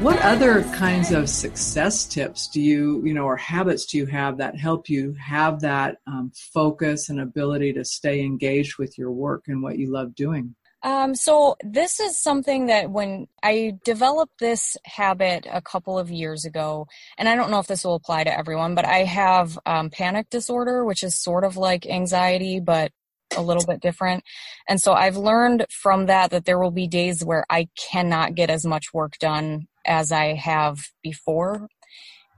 what 0.00 0.18
other 0.20 0.62
kinds 0.74 1.12
of 1.12 1.28
success 1.28 2.06
tips 2.06 2.48
do 2.48 2.62
you 2.62 3.02
you 3.04 3.12
know 3.12 3.24
or 3.24 3.36
habits 3.36 3.84
do 3.84 3.98
you 3.98 4.06
have 4.06 4.38
that 4.38 4.56
help 4.56 4.88
you 4.88 5.12
have 5.14 5.60
that 5.60 5.98
um, 6.06 6.32
focus 6.54 7.10
and 7.10 7.20
ability 7.20 7.74
to 7.74 7.84
stay 7.84 8.22
engaged 8.22 8.78
with 8.78 8.96
your 8.96 9.12
work 9.12 9.44
and 9.48 9.62
what 9.62 9.76
you 9.78 9.92
love 9.92 10.14
doing 10.14 10.54
um, 10.82 11.14
so 11.14 11.56
this 11.62 11.98
is 11.98 12.20
something 12.20 12.66
that 12.66 12.90
when 12.90 13.26
I 13.42 13.78
developed 13.84 14.38
this 14.38 14.76
habit 14.84 15.46
a 15.50 15.60
couple 15.60 15.98
of 15.98 16.10
years 16.10 16.44
ago, 16.44 16.86
and 17.16 17.28
I 17.28 17.34
don't 17.34 17.50
know 17.50 17.58
if 17.58 17.66
this 17.66 17.84
will 17.84 17.96
apply 17.96 18.24
to 18.24 18.36
everyone, 18.36 18.74
but 18.74 18.84
I 18.84 19.04
have 19.04 19.58
um, 19.66 19.90
panic 19.90 20.30
disorder, 20.30 20.84
which 20.84 21.02
is 21.02 21.18
sort 21.18 21.44
of 21.44 21.56
like 21.56 21.86
anxiety, 21.86 22.60
but 22.60 22.92
a 23.36 23.42
little 23.42 23.64
bit 23.66 23.80
different. 23.80 24.24
And 24.68 24.80
so 24.80 24.92
I've 24.92 25.16
learned 25.16 25.66
from 25.70 26.06
that 26.06 26.30
that 26.30 26.44
there 26.44 26.58
will 26.58 26.70
be 26.70 26.86
days 26.86 27.24
where 27.24 27.44
I 27.50 27.68
cannot 27.76 28.34
get 28.34 28.48
as 28.48 28.64
much 28.64 28.94
work 28.94 29.18
done 29.18 29.66
as 29.84 30.12
I 30.12 30.34
have 30.34 30.78
before. 31.02 31.68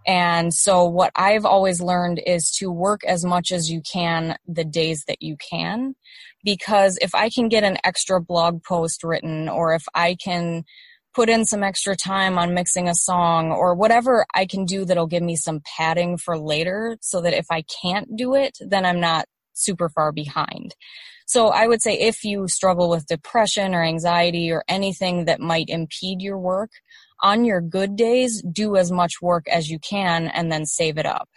And 0.07 0.53
so 0.55 0.85
what 0.85 1.13
I've 1.15 1.45
always 1.45 1.81
learned 1.81 2.23
is 2.27 2.51
to 2.59 2.71
work 2.71 3.03
as 3.07 3.25
much 3.25 3.53
as 3.53 3.71
you 3.71 3.83
can 3.93 4.37
the 4.47 4.65
days 4.65 5.05
that 5.07 5.21
you 5.21 5.37
can. 5.51 5.95
Because 6.43 6.99
if 7.03 7.15
I 7.15 7.29
can 7.29 7.49
get 7.49 7.65
an 7.65 7.77
extra 7.85 8.21
blog 8.21 8.63
post 8.65 9.05
written 9.05 9.49
or 9.49 9.75
if 9.75 9.85
I 9.95 10.17
can 10.23 10.65
put 11.15 11.29
in 11.29 11.45
some 11.45 11.63
extra 11.63 11.97
time 11.97 12.39
on 12.39 12.55
mixing 12.55 12.89
a 12.89 12.95
song 12.95 13.51
or 13.51 13.75
whatever 13.75 14.25
I 14.35 14.47
can 14.47 14.65
do 14.65 14.85
that'll 14.85 15.07
give 15.07 15.23
me 15.23 15.37
some 15.37 15.61
padding 15.77 16.17
for 16.17 16.39
later 16.39 16.97
so 17.01 17.21
that 17.21 17.35
if 17.35 17.47
I 17.51 17.65
can't 17.83 18.17
do 18.17 18.35
it, 18.35 18.57
then 18.61 18.87
I'm 18.87 19.01
not 19.01 19.27
super 19.53 19.89
far 19.89 20.13
behind. 20.13 20.75
So 21.27 21.49
I 21.49 21.69
would 21.69 21.83
say 21.83 21.95
if 21.95 22.25
you 22.25 22.49
struggle 22.49 22.89
with 22.89 23.07
depression 23.07 23.75
or 23.75 23.85
anxiety 23.85 24.51
or 24.51 24.65
anything 24.67 25.27
that 25.27 25.39
might 25.41 25.69
impede 25.69 26.21
your 26.21 26.39
work, 26.39 26.71
on 27.23 27.45
your 27.45 27.61
good 27.61 27.97
days, 27.97 28.43
do 28.43 28.77
as 28.77 28.91
much 28.91 29.23
work 29.23 29.49
as 29.49 29.71
you 29.71 29.79
can 29.79 30.29
and 30.29 30.51
then 30.51 30.65
save 30.67 30.99
it 30.99 31.07
up. 31.07 31.29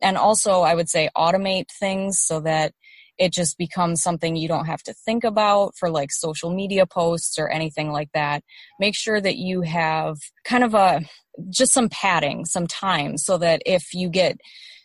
And 0.00 0.16
also, 0.16 0.60
I 0.60 0.74
would 0.74 0.88
say 0.88 1.10
automate 1.16 1.66
things 1.78 2.20
so 2.20 2.40
that 2.40 2.72
it 3.18 3.32
just 3.32 3.58
becomes 3.58 4.00
something 4.00 4.36
you 4.36 4.46
don't 4.46 4.66
have 4.66 4.82
to 4.84 4.94
think 4.94 5.24
about 5.24 5.74
for 5.76 5.90
like 5.90 6.12
social 6.12 6.54
media 6.54 6.86
posts 6.86 7.38
or 7.38 7.48
anything 7.48 7.90
like 7.90 8.10
that. 8.14 8.44
Make 8.78 8.94
sure 8.94 9.20
that 9.20 9.36
you 9.36 9.62
have 9.62 10.18
kind 10.44 10.62
of 10.62 10.74
a 10.74 11.02
just 11.50 11.72
some 11.72 11.88
padding, 11.88 12.44
some 12.44 12.66
time 12.66 13.16
so 13.16 13.38
that 13.38 13.62
if 13.66 13.92
you 13.92 14.08
get 14.08 14.38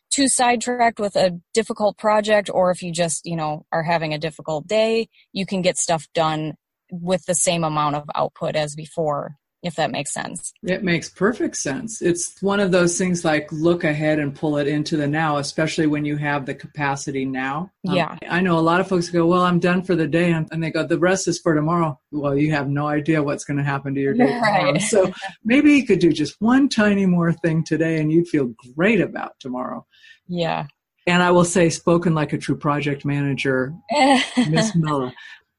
too 0.10 0.28
sidetracked 0.28 1.00
with 1.00 1.16
a 1.16 1.40
difficult 1.54 1.98
project 1.98 2.50
or 2.52 2.72
if 2.72 2.82
you 2.82 2.92
just, 2.92 3.26
you 3.26 3.36
know, 3.36 3.66
are 3.72 3.84
having 3.84 4.14
a 4.14 4.20
difficult 4.20 4.68
day, 4.68 5.10
you 5.32 5.46
can 5.46 5.62
get 5.62 5.78
stuff 5.78 6.08
done 6.14 6.54
with 6.92 7.26
the 7.26 7.36
same 7.36 7.64
amount 7.64 7.96
of 7.96 8.10
output 8.16 8.56
as 8.56 8.76
before 8.76 9.36
if 9.64 9.76
that 9.76 9.92
makes 9.92 10.14
sense. 10.14 10.54
It 10.62 10.84
makes 10.84 11.10
perfect 11.10 11.56
sense. 11.56 12.02
It's 12.02 12.40
one 12.42 12.60
of 12.60 12.72
those 12.72 12.98
things 12.98 13.24
like 13.24 13.50
look 13.52 13.86
ahead 13.86 14.20
and 14.20 14.36
pull 14.36 14.58
it 14.58 14.68
into 14.68 14.98
the 14.98 15.08
now, 15.08 15.38
especially 15.38 15.88
when 15.88 16.04
you 16.04 16.18
have 16.18 16.46
the 16.46 16.54
capacity 16.54 17.24
now. 17.24 17.72
Um, 17.88 17.96
yeah. 17.96 18.18
I 18.30 18.42
know 18.42 18.60
a 18.60 18.62
lot 18.62 18.82
of 18.82 18.90
folks 18.90 19.10
go, 19.10 19.26
Well, 19.26 19.42
I'm 19.42 19.60
done 19.60 19.82
for 19.82 19.96
the 19.96 20.06
day. 20.06 20.32
And 20.32 20.62
they 20.62 20.70
go, 20.70 20.86
The 20.86 21.00
rest 21.00 21.30
is 21.30 21.40
for 21.40 21.56
tomorrow. 21.56 21.98
Well, 22.12 22.38
you 22.38 22.52
have 22.52 22.68
no 22.68 22.88
idea 22.88 23.24
what's 23.24 23.46
going 23.46 23.58
to 23.58 23.64
happen 23.64 23.96
to 23.96 24.02
your 24.02 24.14
day 24.14 24.38
right. 24.42 24.80
tomorrow. 24.80 24.80
So 24.80 25.14
maybe 25.46 25.74
you 25.74 25.86
could 25.86 26.00
do 26.00 26.12
just 26.12 26.36
one 26.40 26.68
tiny 26.68 27.06
more 27.06 27.32
thing 27.32 27.64
today 27.64 28.00
and 28.00 28.12
you'd 28.12 28.28
feel 28.28 28.54
great 28.76 29.00
about 29.00 29.40
tomorrow. 29.40 29.86
Yeah. 30.28 30.68
And 31.08 31.24
I 31.24 31.32
will 31.32 31.46
say, 31.46 31.70
spoken 31.70 32.14
like 32.16 32.32
a 32.34 32.38
true 32.38 32.56
project 32.58 33.04
manager, 33.06 33.74
Miss 34.50 34.76
Mella. 34.76 35.14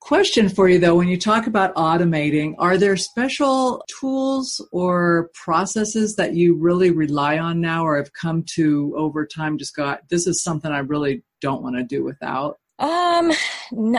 Question 0.04 0.50
for 0.50 0.68
you 0.68 0.78
though, 0.78 0.96
when 0.96 1.08
you 1.08 1.16
talk 1.16 1.46
about 1.46 1.74
automating, 1.76 2.54
are 2.58 2.76
there 2.76 2.94
special 2.94 3.82
tools 3.88 4.60
or 4.70 5.30
processes 5.32 6.16
that 6.16 6.34
you 6.34 6.56
really 6.56 6.90
rely 6.90 7.38
on 7.38 7.58
now 7.58 7.86
or 7.86 7.96
have 7.96 8.12
come 8.12 8.44
to 8.54 8.94
over 8.98 9.24
time 9.24 9.56
just 9.56 9.74
got 9.74 10.06
this 10.10 10.26
is 10.26 10.42
something 10.42 10.70
I 10.70 10.80
really 10.80 11.22
don't 11.40 11.62
want 11.62 11.76
to 11.76 11.84
do 11.84 12.04
without? 12.04 12.58
Um, 12.78 13.32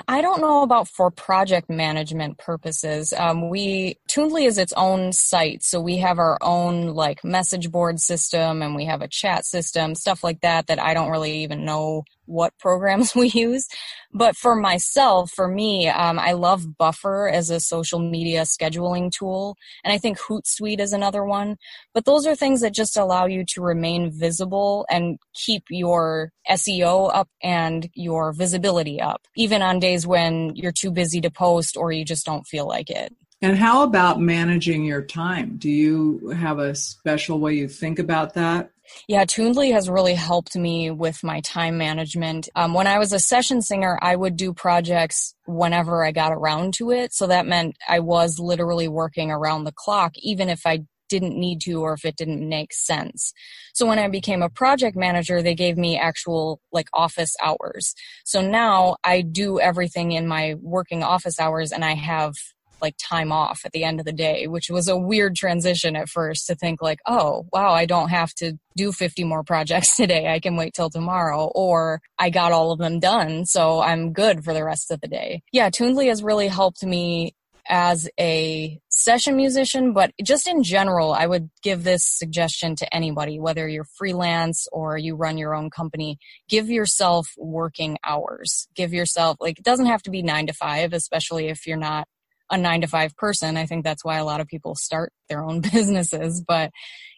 I 0.08 0.22
don't 0.22 0.42
know 0.42 0.62
about 0.62 0.88
for 0.88 1.10
project 1.10 1.72
management 1.72 2.38
purposes. 2.38 3.12
Um, 3.12 3.50
we 3.50 3.98
Tunedly 4.16 4.48
is 4.48 4.58
its 4.58 4.72
own 4.78 5.12
site, 5.12 5.62
so 5.62 5.82
we 5.82 5.98
have 5.98 6.20
our 6.20 6.38
own 6.42 6.94
like 6.94 7.22
message 7.26 7.70
board 7.70 8.00
system, 8.00 8.62
and 8.62 8.74
we 8.74 8.86
have 8.86 9.02
a 9.02 9.10
chat 9.10 9.46
system, 9.46 9.94
stuff 9.94 10.24
like 10.24 10.40
that. 10.40 10.68
That 10.68 10.80
I 10.80 10.94
don't 10.94 11.12
really 11.12 11.44
even 11.44 11.66
know 11.66 12.04
what 12.26 12.54
programs 12.60 13.14
we 13.14 13.28
use. 13.28 13.68
But 14.14 14.38
for 14.38 14.56
myself, 14.56 15.32
for 15.32 15.50
me, 15.50 15.90
um, 15.90 16.18
I 16.18 16.32
love 16.32 16.78
Buffer 16.78 17.28
as 17.28 17.50
a 17.50 17.60
social 17.60 18.00
media 18.00 18.44
scheduling 18.44 19.12
tool. 19.12 19.58
And 19.84 19.92
I 19.92 19.98
think 19.98 20.18
Hootsuite 20.18 20.80
is 20.80 20.94
another 20.94 21.26
one. 21.26 21.58
But 21.94 22.06
those 22.06 22.26
are 22.26 22.36
things 22.36 22.62
that 22.62 22.74
just 22.74 22.96
allow 22.96 23.26
you 23.26 23.44
to 23.50 23.62
remain 23.62 24.12
visible 24.18 24.86
and 24.90 25.20
keep 25.34 25.64
your 25.70 26.32
SEO 26.50 27.14
up 27.14 27.28
and 27.44 27.90
your 27.96 28.32
visibility 28.32 29.02
up, 29.02 29.24
even 29.36 29.62
on 29.62 29.80
days 29.80 30.08
when 30.08 30.56
you're 30.56 30.72
too 30.72 30.92
busy 30.92 31.20
to 31.20 31.30
post 31.30 31.76
or 31.76 31.92
you 31.92 32.06
just 32.06 32.26
don't 32.26 32.48
feel 32.48 32.66
like 32.66 32.90
it. 32.90 33.14
And 33.42 33.58
how 33.58 33.84
about 33.84 34.20
managing 34.20 34.86
your 34.86 35.02
time? 35.02 35.58
Do 35.58 35.70
you 35.70 36.30
have 36.30 36.60
a 36.60 36.74
special 36.74 37.40
way 37.40 37.54
you 37.54 37.68
think 37.68 38.00
about 38.00 38.34
that? 38.36 38.72
Yeah, 39.08 39.26
Tunedly 39.26 39.72
has 39.74 39.90
really 39.90 40.14
helped 40.14 40.56
me 40.56 40.92
with 40.92 41.24
my 41.24 41.42
time 41.42 41.78
management. 41.78 42.48
Um, 42.56 42.74
when 42.74 42.88
I 42.88 43.00
was 43.00 43.14
a 43.14 43.20
session 43.20 43.62
singer, 43.62 44.00
I 44.02 44.16
would 44.16 44.36
do 44.38 44.54
projects 44.54 45.34
whenever 45.46 46.06
I 46.06 46.12
got 46.12 46.32
around 46.32 46.76
to 46.76 46.92
it. 46.92 47.14
So 47.14 47.28
that 47.28 47.48
meant 47.48 47.76
I 47.88 48.00
was 48.00 48.40
literally 48.40 48.88
working 48.88 49.32
around 49.32 49.64
the 49.64 49.74
clock, 49.74 50.14
even 50.18 50.50
if 50.50 50.66
I 50.66 50.84
didn't 51.10 51.38
need 51.38 51.62
to 51.62 51.82
or 51.82 51.94
if 51.94 52.06
it 52.06 52.16
didn't 52.16 52.48
make 52.48 52.74
sense. 52.74 53.34
So 53.74 53.86
when 53.86 54.00
I 54.00 54.08
became 54.08 54.42
a 54.42 54.50
project 54.50 54.96
manager, 54.96 55.42
they 55.42 55.56
gave 55.56 55.78
me 55.78 55.98
actual 55.98 56.60
like 56.72 56.90
office 56.94 57.36
hours. 57.44 57.94
So 58.24 58.42
now 58.42 58.98
I 59.04 59.22
do 59.22 59.60
everything 59.60 60.14
in 60.14 60.28
my 60.28 60.56
working 60.62 61.04
office 61.04 61.40
hours 61.40 61.72
and 61.72 61.86
I 61.86 61.94
have 61.94 62.34
like 62.82 62.96
time 62.98 63.32
off 63.32 63.62
at 63.66 63.72
the 63.72 63.84
end 63.84 64.00
of 64.00 64.06
the 64.06 64.14
day, 64.14 64.48
which 64.48 64.70
was 64.70 64.88
a 64.88 64.98
weird 64.98 65.36
transition 65.36 65.96
at 65.96 66.10
first 66.10 66.48
to 66.48 66.56
think 66.56 66.82
like, 66.82 67.00
oh, 67.06 67.46
wow, 67.52 67.72
I 67.72 67.86
don't 67.86 68.10
have 68.10 68.34
to 68.36 68.54
do 68.76 68.92
50 68.92 69.24
more 69.24 69.44
projects 69.44 69.96
today. 69.98 70.28
I 70.28 70.40
can 70.40 70.56
wait 70.56 70.74
till 70.74 70.90
tomorrow 70.90 71.52
or 71.56 72.02
I 72.20 72.30
got 72.30 72.52
all 72.52 72.72
of 72.72 72.80
them 72.80 73.00
done. 73.00 73.46
So 73.46 73.82
I'm 73.82 74.14
good 74.14 74.44
for 74.44 74.54
the 74.54 74.64
rest 74.64 74.92
of 74.92 75.02
the 75.02 75.08
day. 75.08 75.42
Yeah, 75.52 75.70
Tunedly 75.70 76.08
has 76.08 76.24
really 76.24 76.48
helped 76.48 76.84
me 76.84 77.34
as 77.68 78.08
a 78.20 78.80
session 78.90 79.36
musician, 79.36 79.94
but 79.94 80.12
just 80.24 80.48
in 80.48 80.64
general, 80.64 81.14
I 81.14 81.26
would 81.26 81.50
give 81.64 81.84
this 81.84 82.06
suggestion 82.06 82.76
to 82.78 82.96
anybody, 82.96 83.40
whether 83.40 83.68
you're 83.68 83.88
freelance 83.98 84.68
or 84.72 84.98
you 84.98 85.16
run 85.16 85.38
your 85.38 85.56
own 85.56 85.70
company, 85.70 86.18
give 86.48 86.70
yourself 86.70 87.28
working 87.38 87.98
hours. 88.06 88.68
Give 88.76 88.94
yourself, 88.94 89.38
like, 89.40 89.60
it 89.60 89.66
doesn't 89.66 89.88
have 89.88 90.04
to 90.04 90.12
be 90.12 90.22
nine 90.22 90.48
to 90.48 90.54
five, 90.54 90.94
especially 90.94 91.48
if 91.48 91.66
you're 91.66 91.78
not 91.78 92.08
a 92.52 92.58
nine 92.58 92.82
to 92.82 92.88
five 92.88 93.16
person. 93.18 93.58
I 93.58 93.66
think 93.66 93.84
that's 93.84 94.06
why 94.06 94.18
a 94.18 94.26
lot 94.26 94.42
of 94.42 94.48
people 94.48 94.76
start 94.76 95.12
their 95.30 95.44
own 95.44 95.62
businesses. 95.74 96.42
But, 96.46 96.72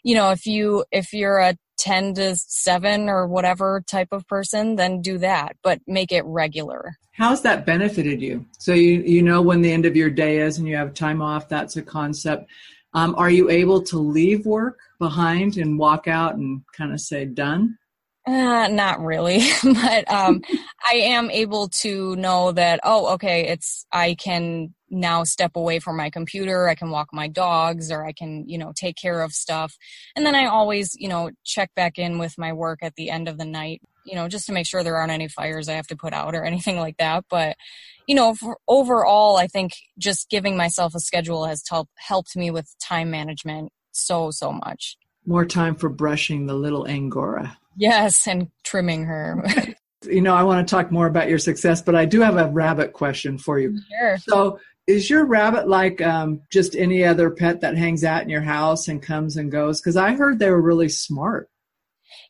you 0.04 0.16
know, 0.16 0.32
if 0.32 0.46
you, 0.46 0.86
if 0.92 1.14
you're 1.14 1.40
a 1.40 1.56
10 1.78 2.16
to 2.16 2.36
7 2.36 3.10
or 3.10 3.28
whatever 3.28 3.84
type 3.88 4.10
of 4.12 4.28
person, 4.28 4.76
then 4.76 5.02
do 5.02 5.18
that, 5.20 5.56
but 5.64 5.80
make 5.88 6.12
it 6.12 6.26
regular. 6.26 6.98
How's 7.14 7.42
that 7.44 7.66
benefited 7.66 8.22
you? 8.22 8.46
So 8.60 8.74
you, 8.74 9.02
you 9.02 9.22
know 9.22 9.42
when 9.42 9.62
the 9.62 9.72
end 9.72 9.86
of 9.86 9.96
your 9.96 10.10
day 10.10 10.40
is 10.40 10.58
and 10.58 10.68
you 10.68 10.76
have 10.76 10.94
time 10.94 11.22
off, 11.22 11.50
that's 11.50 11.78
a 11.78 11.82
concept. 11.82 12.50
Um, 12.94 13.16
are 13.16 13.30
you 13.30 13.50
able 13.50 13.82
to 13.84 13.98
leave 13.98 14.46
work 14.46 14.80
behind 15.00 15.58
and 15.58 15.78
walk 15.78 16.08
out 16.08 16.36
and 16.36 16.62
kind 16.76 16.94
of 16.94 17.02
say 17.02 17.26
done? 17.26 17.78
Uh, 18.28 18.68
not 18.68 19.00
really, 19.00 19.40
but 19.64 20.12
um, 20.12 20.42
I 20.90 20.96
am 20.96 21.32
able 21.32 21.70
to 21.70 22.14
know 22.18 22.52
that, 22.52 22.82
oh, 22.84 23.14
okay, 23.14 23.48
it's, 23.48 23.86
I 23.94 24.16
can 24.16 24.74
now 24.90 25.24
step 25.24 25.52
away 25.56 25.80
from 25.80 25.96
my 25.96 26.10
computer. 26.10 26.68
I 26.68 26.76
can 26.76 26.90
walk 26.90 27.08
my 27.14 27.30
dogs 27.30 27.90
or 27.90 28.06
I 28.06 28.12
can, 28.12 28.44
you 28.46 28.58
know, 28.58 28.74
take 28.76 28.98
care 28.98 29.22
of 29.22 29.32
stuff. 29.32 29.78
And 30.14 30.26
then 30.26 30.36
I 30.36 30.46
always, 30.46 30.94
you 30.98 31.08
know, 31.08 31.32
check 31.46 31.74
back 31.74 31.98
in 31.98 32.18
with 32.18 32.38
my 32.38 32.52
work 32.52 32.80
at 32.82 32.96
the 32.96 33.10
end 33.10 33.30
of 33.30 33.38
the 33.38 33.46
night, 33.46 33.82
you 34.06 34.16
know, 34.16 34.28
just 34.28 34.46
to 34.48 34.54
make 34.54 34.66
sure 34.66 34.84
there 34.84 34.98
aren't 34.98 35.14
any 35.14 35.30
fires 35.30 35.70
I 35.70 35.74
have 35.74 35.88
to 35.88 35.96
put 35.96 36.12
out 36.12 36.36
or 36.36 36.44
anything 36.46 36.78
like 36.80 36.98
that. 36.98 37.24
But, 37.30 37.56
you 38.08 38.16
know, 38.16 38.36
overall, 38.68 39.38
I 39.38 39.48
think 39.48 39.72
just 39.98 40.30
giving 40.30 40.58
myself 40.58 40.96
a 40.96 41.00
schedule 41.00 41.46
has 41.46 41.64
helped 41.70 41.92
helped 41.96 42.36
me 42.36 42.52
with 42.52 42.76
time 42.78 43.10
management 43.10 43.72
so, 43.94 44.32
so 44.32 44.52
much. 44.52 44.98
More 45.28 45.46
time 45.46 45.76
for 45.76 45.90
brushing 45.90 46.48
the 46.48 46.56
little 46.56 46.88
Angora. 46.88 47.58
Yes, 47.76 48.28
and 48.28 48.50
trimming 48.64 49.04
her. 49.04 49.46
you 50.06 50.22
know, 50.22 50.34
I 50.34 50.44
want 50.44 50.68
to 50.68 50.76
talk 50.76 50.92
more 50.92 51.06
about 51.06 51.30
your 51.30 51.38
success, 51.38 51.82
but 51.82 51.96
I 51.96 52.06
do 52.06 52.22
have 52.22 52.38
a 52.38 52.48
rabbit 52.48 52.94
question 52.94 53.38
for 53.38 53.60
you. 53.60 53.80
Sure. 53.90 54.18
So, 54.18 54.60
is 54.88 55.10
your 55.10 55.26
rabbit 55.26 55.68
like 55.68 56.02
um, 56.02 56.42
just 56.50 56.76
any 56.76 57.04
other 57.04 57.30
pet 57.30 57.60
that 57.62 57.78
hangs 57.78 58.06
out 58.06 58.24
in 58.24 58.30
your 58.30 58.42
house 58.42 58.88
and 58.88 59.02
comes 59.02 59.36
and 59.36 59.52
goes? 59.52 59.82
Because 59.82 59.98
I 59.98 60.14
heard 60.14 60.40
they 60.40 60.50
were 60.50 60.62
really 60.62 60.90
smart. 60.90 61.50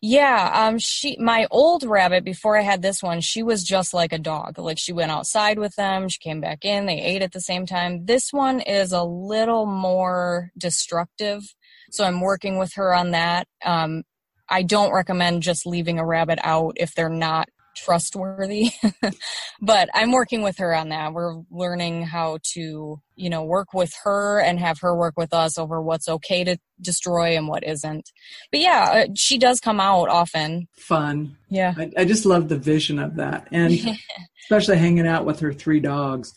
Yeah, 0.02 0.52
um, 0.54 0.78
she, 0.78 1.18
my 1.20 1.48
old 1.50 1.84
rabbit 1.84 2.24
before 2.24 2.58
I 2.58 2.62
had 2.62 2.82
this 2.82 3.02
one, 3.02 3.22
she 3.22 3.42
was 3.42 3.64
just 3.64 3.94
like 3.94 4.14
a 4.14 4.20
dog. 4.20 4.58
Like 4.60 4.78
she 4.78 4.94
went 4.94 5.12
outside 5.12 5.60
with 5.60 5.76
them, 5.76 6.08
she 6.10 6.20
came 6.20 6.42
back 6.42 6.66
in, 6.66 6.86
they 6.86 7.02
ate 7.02 7.22
at 7.22 7.32
the 7.32 7.42
same 7.42 7.66
time. 7.66 8.06
This 8.06 8.32
one 8.32 8.60
is 8.60 8.92
a 8.92 9.04
little 9.04 9.66
more 9.66 10.52
destructive, 10.58 11.56
so 11.92 12.04
I'm 12.04 12.22
working 12.22 12.58
with 12.58 12.74
her 12.76 12.94
on 12.94 13.12
that. 13.12 13.48
Um, 13.66 14.04
I 14.50 14.64
don't 14.64 14.94
recommend 14.94 15.44
just 15.44 15.66
leaving 15.66 16.00
a 16.00 16.06
rabbit 16.06 16.40
out 16.42 16.74
if 16.78 16.94
they're 16.96 17.10
not 17.10 17.50
trustworthy. 17.78 18.72
but 19.62 19.90
I'm 19.94 20.12
working 20.12 20.42
with 20.42 20.58
her 20.58 20.74
on 20.76 20.90
that. 20.90 21.14
We're 21.14 21.36
learning 21.52 22.04
how 22.04 22.40
to, 22.54 23.00
you 23.16 23.30
know, 23.30 23.44
work 23.44 23.74
with 23.74 23.94
her 24.04 24.40
and 24.40 24.60
have 24.60 24.80
her 24.82 24.96
work 24.96 25.14
with 25.18 25.34
us 25.34 25.58
over 25.58 25.82
what's 25.82 26.10
okay 26.10 26.44
to 26.44 26.58
destroy 26.82 27.38
and 27.38 27.48
what 27.48 27.64
isn't. 27.64 28.10
But 28.52 28.62
yeah, 28.62 28.90
uh, 28.92 29.08
she 29.16 29.38
does 29.38 29.60
come 29.60 29.80
out 29.80 30.10
often. 30.10 30.68
Fun. 30.76 31.38
Yeah. 31.50 31.74
I, 31.78 31.92
I 31.98 32.06
just 32.06 32.26
love 32.26 32.50
the 32.50 32.58
vision 32.58 33.00
of 33.00 33.16
that. 33.16 33.48
And 33.52 33.80
especially 34.44 34.78
hanging 34.78 35.08
out 35.08 35.26
with 35.26 35.40
her 35.40 35.54
three 35.54 35.80
dogs. 35.80 36.34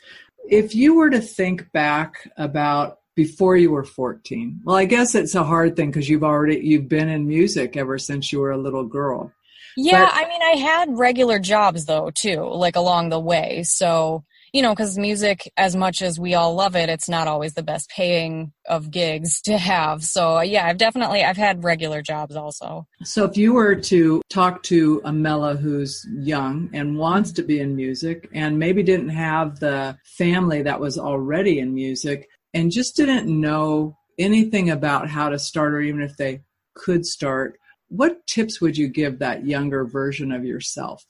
If 0.49 0.75
you 0.75 0.95
were 0.95 1.11
to 1.11 1.21
think 1.21 1.71
back 1.73 2.29
about 2.37 2.99
before 3.17 3.57
you 3.57 3.71
were 3.71 3.85
14 3.85 4.61
well 4.65 4.77
i 4.77 4.85
guess 4.85 5.15
it's 5.15 5.35
a 5.35 5.45
hard 5.45 5.77
thing 5.77 5.91
because 5.91 6.09
you've 6.09 6.25
already 6.25 6.61
you've 6.63 6.89
been 6.89 7.09
in 7.09 7.27
music 7.27 7.77
ever 7.77 7.99
since 7.99 8.33
you 8.33 8.41
were 8.41 8.53
a 8.53 8.59
little 8.59 8.85
girl 8.85 9.33
yeah, 9.77 10.07
but, 10.07 10.15
I 10.15 10.29
mean, 10.29 10.43
I 10.43 10.57
had 10.57 10.99
regular 10.99 11.39
jobs 11.39 11.87
though 11.87 12.11
too, 12.11 12.43
like 12.43 12.75
along 12.75 13.11
the 13.11 13.21
way. 13.21 13.63
So 13.63 14.25
you 14.53 14.63
know, 14.63 14.73
because 14.73 14.99
music, 14.99 15.51
as 15.57 15.77
much 15.77 16.03
as 16.03 16.19
we 16.19 16.35
all 16.35 16.55
love 16.55 16.75
it, 16.75 16.89
it's 16.89 17.09
not 17.09 17.29
always 17.29 17.55
the 17.55 17.63
best 17.63 17.89
paying 17.91 18.53
of 18.69 18.91
gigs 18.91 19.41
to 19.45 19.59
have. 19.59 20.05
So 20.05 20.41
yeah, 20.41 20.67
I've 20.67 20.79
definitely 20.79 21.23
I've 21.23 21.37
had 21.37 21.65
regular 21.65 22.03
jobs 22.03 22.37
also. 22.37 22.87
So 23.03 23.25
if 23.25 23.37
you 23.37 23.53
were 23.53 23.77
to 23.77 24.23
talk 24.29 24.63
to 24.65 25.01
a 25.05 25.13
Mella 25.13 25.57
who's 25.57 26.07
young 26.11 26.71
and 26.73 26.99
wants 26.99 27.33
to 27.33 27.43
be 27.43 27.61
in 27.61 27.77
music 27.77 28.29
and 28.33 28.59
maybe 28.59 28.83
didn't 28.83 29.11
have 29.11 29.61
the 29.61 29.97
family 30.05 30.63
that 30.63 30.81
was 30.81 30.99
already 30.99 31.61
in 31.61 31.75
music 31.75 32.29
and 32.55 32.71
just 32.71 32.97
didn't 32.97 33.29
know 33.29 33.97
anything 34.19 34.71
about 34.71 35.09
how 35.09 35.29
to 35.29 35.39
start 35.39 35.75
or 35.75 35.81
even 35.81 36.03
if 36.03 36.17
they 36.17 36.43
could 36.75 37.07
start, 37.07 37.59
what 37.89 38.27
tips 38.27 38.61
would 38.61 38.77
you 38.77 38.89
give 38.89 39.19
that 39.19 39.47
younger 39.47 39.85
version 39.85 40.33
of 40.33 40.45
yourself? 40.45 41.05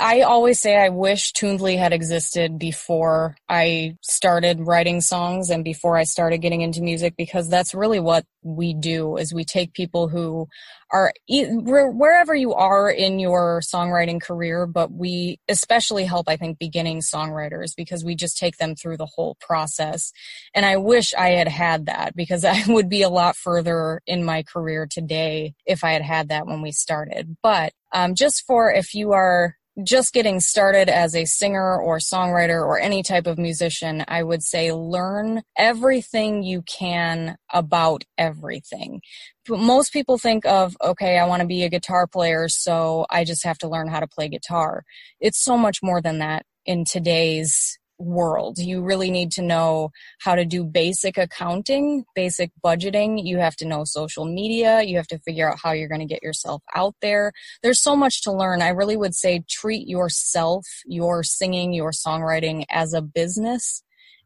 I 0.00 0.22
always 0.22 0.60
say 0.60 0.76
I 0.76 0.88
wish 0.88 1.32
Tunedly 1.32 1.78
had 1.78 1.92
existed 1.92 2.58
before 2.58 3.36
I 3.48 3.96
started 4.02 4.60
writing 4.60 5.00
songs 5.00 5.50
and 5.50 5.64
before 5.64 5.96
I 5.96 6.04
started 6.04 6.38
getting 6.38 6.60
into 6.60 6.82
music 6.82 7.14
because 7.16 7.48
that's 7.48 7.74
really 7.74 8.00
what 8.00 8.24
we 8.42 8.74
do 8.74 9.16
is 9.16 9.34
we 9.34 9.44
take 9.44 9.74
people 9.74 10.08
who 10.08 10.46
are 10.90 11.12
wherever 11.28 12.34
you 12.34 12.54
are 12.54 12.88
in 12.90 13.18
your 13.18 13.60
songwriting 13.60 14.22
career 14.22 14.66
but 14.66 14.90
we 14.90 15.38
especially 15.48 16.04
help 16.04 16.28
I 16.28 16.36
think 16.36 16.58
beginning 16.58 17.00
songwriters 17.00 17.76
because 17.76 18.04
we 18.04 18.14
just 18.14 18.38
take 18.38 18.56
them 18.56 18.74
through 18.74 18.96
the 18.96 19.06
whole 19.06 19.36
process. 19.40 20.12
And 20.54 20.64
I 20.64 20.76
wish 20.76 21.12
I 21.14 21.30
had 21.30 21.48
had 21.48 21.86
that 21.86 22.16
because 22.16 22.44
I 22.46 22.62
would 22.68 22.88
be 22.88 23.02
a 23.02 23.10
lot 23.10 23.36
further 23.36 24.00
in 24.06 24.24
my 24.24 24.42
career 24.42 24.86
today 24.90 25.54
if 25.66 25.84
I 25.84 25.92
had 25.92 26.02
had 26.02 26.28
that 26.28 26.46
when 26.46 26.62
we 26.62 26.72
started. 26.72 27.36
But 27.42 27.72
um, 27.92 28.14
just 28.14 28.44
for 28.46 28.70
if 28.70 28.94
you 28.94 29.12
are 29.12 29.57
just 29.84 30.12
getting 30.12 30.40
started 30.40 30.88
as 30.88 31.14
a 31.14 31.24
singer 31.24 31.80
or 31.80 31.98
songwriter 31.98 32.60
or 32.60 32.80
any 32.80 33.02
type 33.02 33.26
of 33.26 33.38
musician, 33.38 34.04
I 34.08 34.22
would 34.22 34.42
say 34.42 34.72
learn 34.72 35.42
everything 35.56 36.42
you 36.42 36.62
can 36.62 37.36
about 37.52 38.04
everything. 38.16 39.00
But 39.46 39.60
most 39.60 39.92
people 39.92 40.18
think 40.18 40.44
of, 40.44 40.76
okay, 40.82 41.18
I 41.18 41.26
want 41.26 41.42
to 41.42 41.46
be 41.46 41.62
a 41.62 41.68
guitar 41.68 42.06
player, 42.06 42.48
so 42.48 43.06
I 43.08 43.24
just 43.24 43.44
have 43.44 43.58
to 43.58 43.68
learn 43.68 43.88
how 43.88 44.00
to 44.00 44.08
play 44.08 44.28
guitar. 44.28 44.84
It's 45.20 45.42
so 45.42 45.56
much 45.56 45.78
more 45.82 46.02
than 46.02 46.18
that 46.18 46.44
in 46.66 46.84
today's 46.84 47.77
world. 47.98 48.58
You 48.58 48.82
really 48.82 49.10
need 49.10 49.30
to 49.32 49.42
know 49.42 49.90
how 50.20 50.34
to 50.34 50.44
do 50.44 50.64
basic 50.64 51.18
accounting, 51.18 52.04
basic 52.14 52.50
budgeting. 52.64 53.24
You 53.24 53.38
have 53.38 53.56
to 53.56 53.66
know 53.66 53.84
social 53.84 54.24
media. 54.24 54.82
You 54.82 54.96
have 54.96 55.06
to 55.08 55.18
figure 55.18 55.50
out 55.50 55.58
how 55.62 55.72
you're 55.72 55.88
going 55.88 56.00
to 56.00 56.06
get 56.06 56.22
yourself 56.22 56.62
out 56.74 56.94
there. 57.02 57.32
There's 57.62 57.82
so 57.82 57.96
much 57.96 58.22
to 58.22 58.32
learn. 58.32 58.62
I 58.62 58.68
really 58.68 58.96
would 58.96 59.14
say 59.14 59.42
treat 59.48 59.88
yourself, 59.88 60.66
your 60.86 61.22
singing, 61.22 61.72
your 61.72 61.90
songwriting 61.90 62.64
as 62.70 62.92
a 62.92 63.02
business 63.02 63.82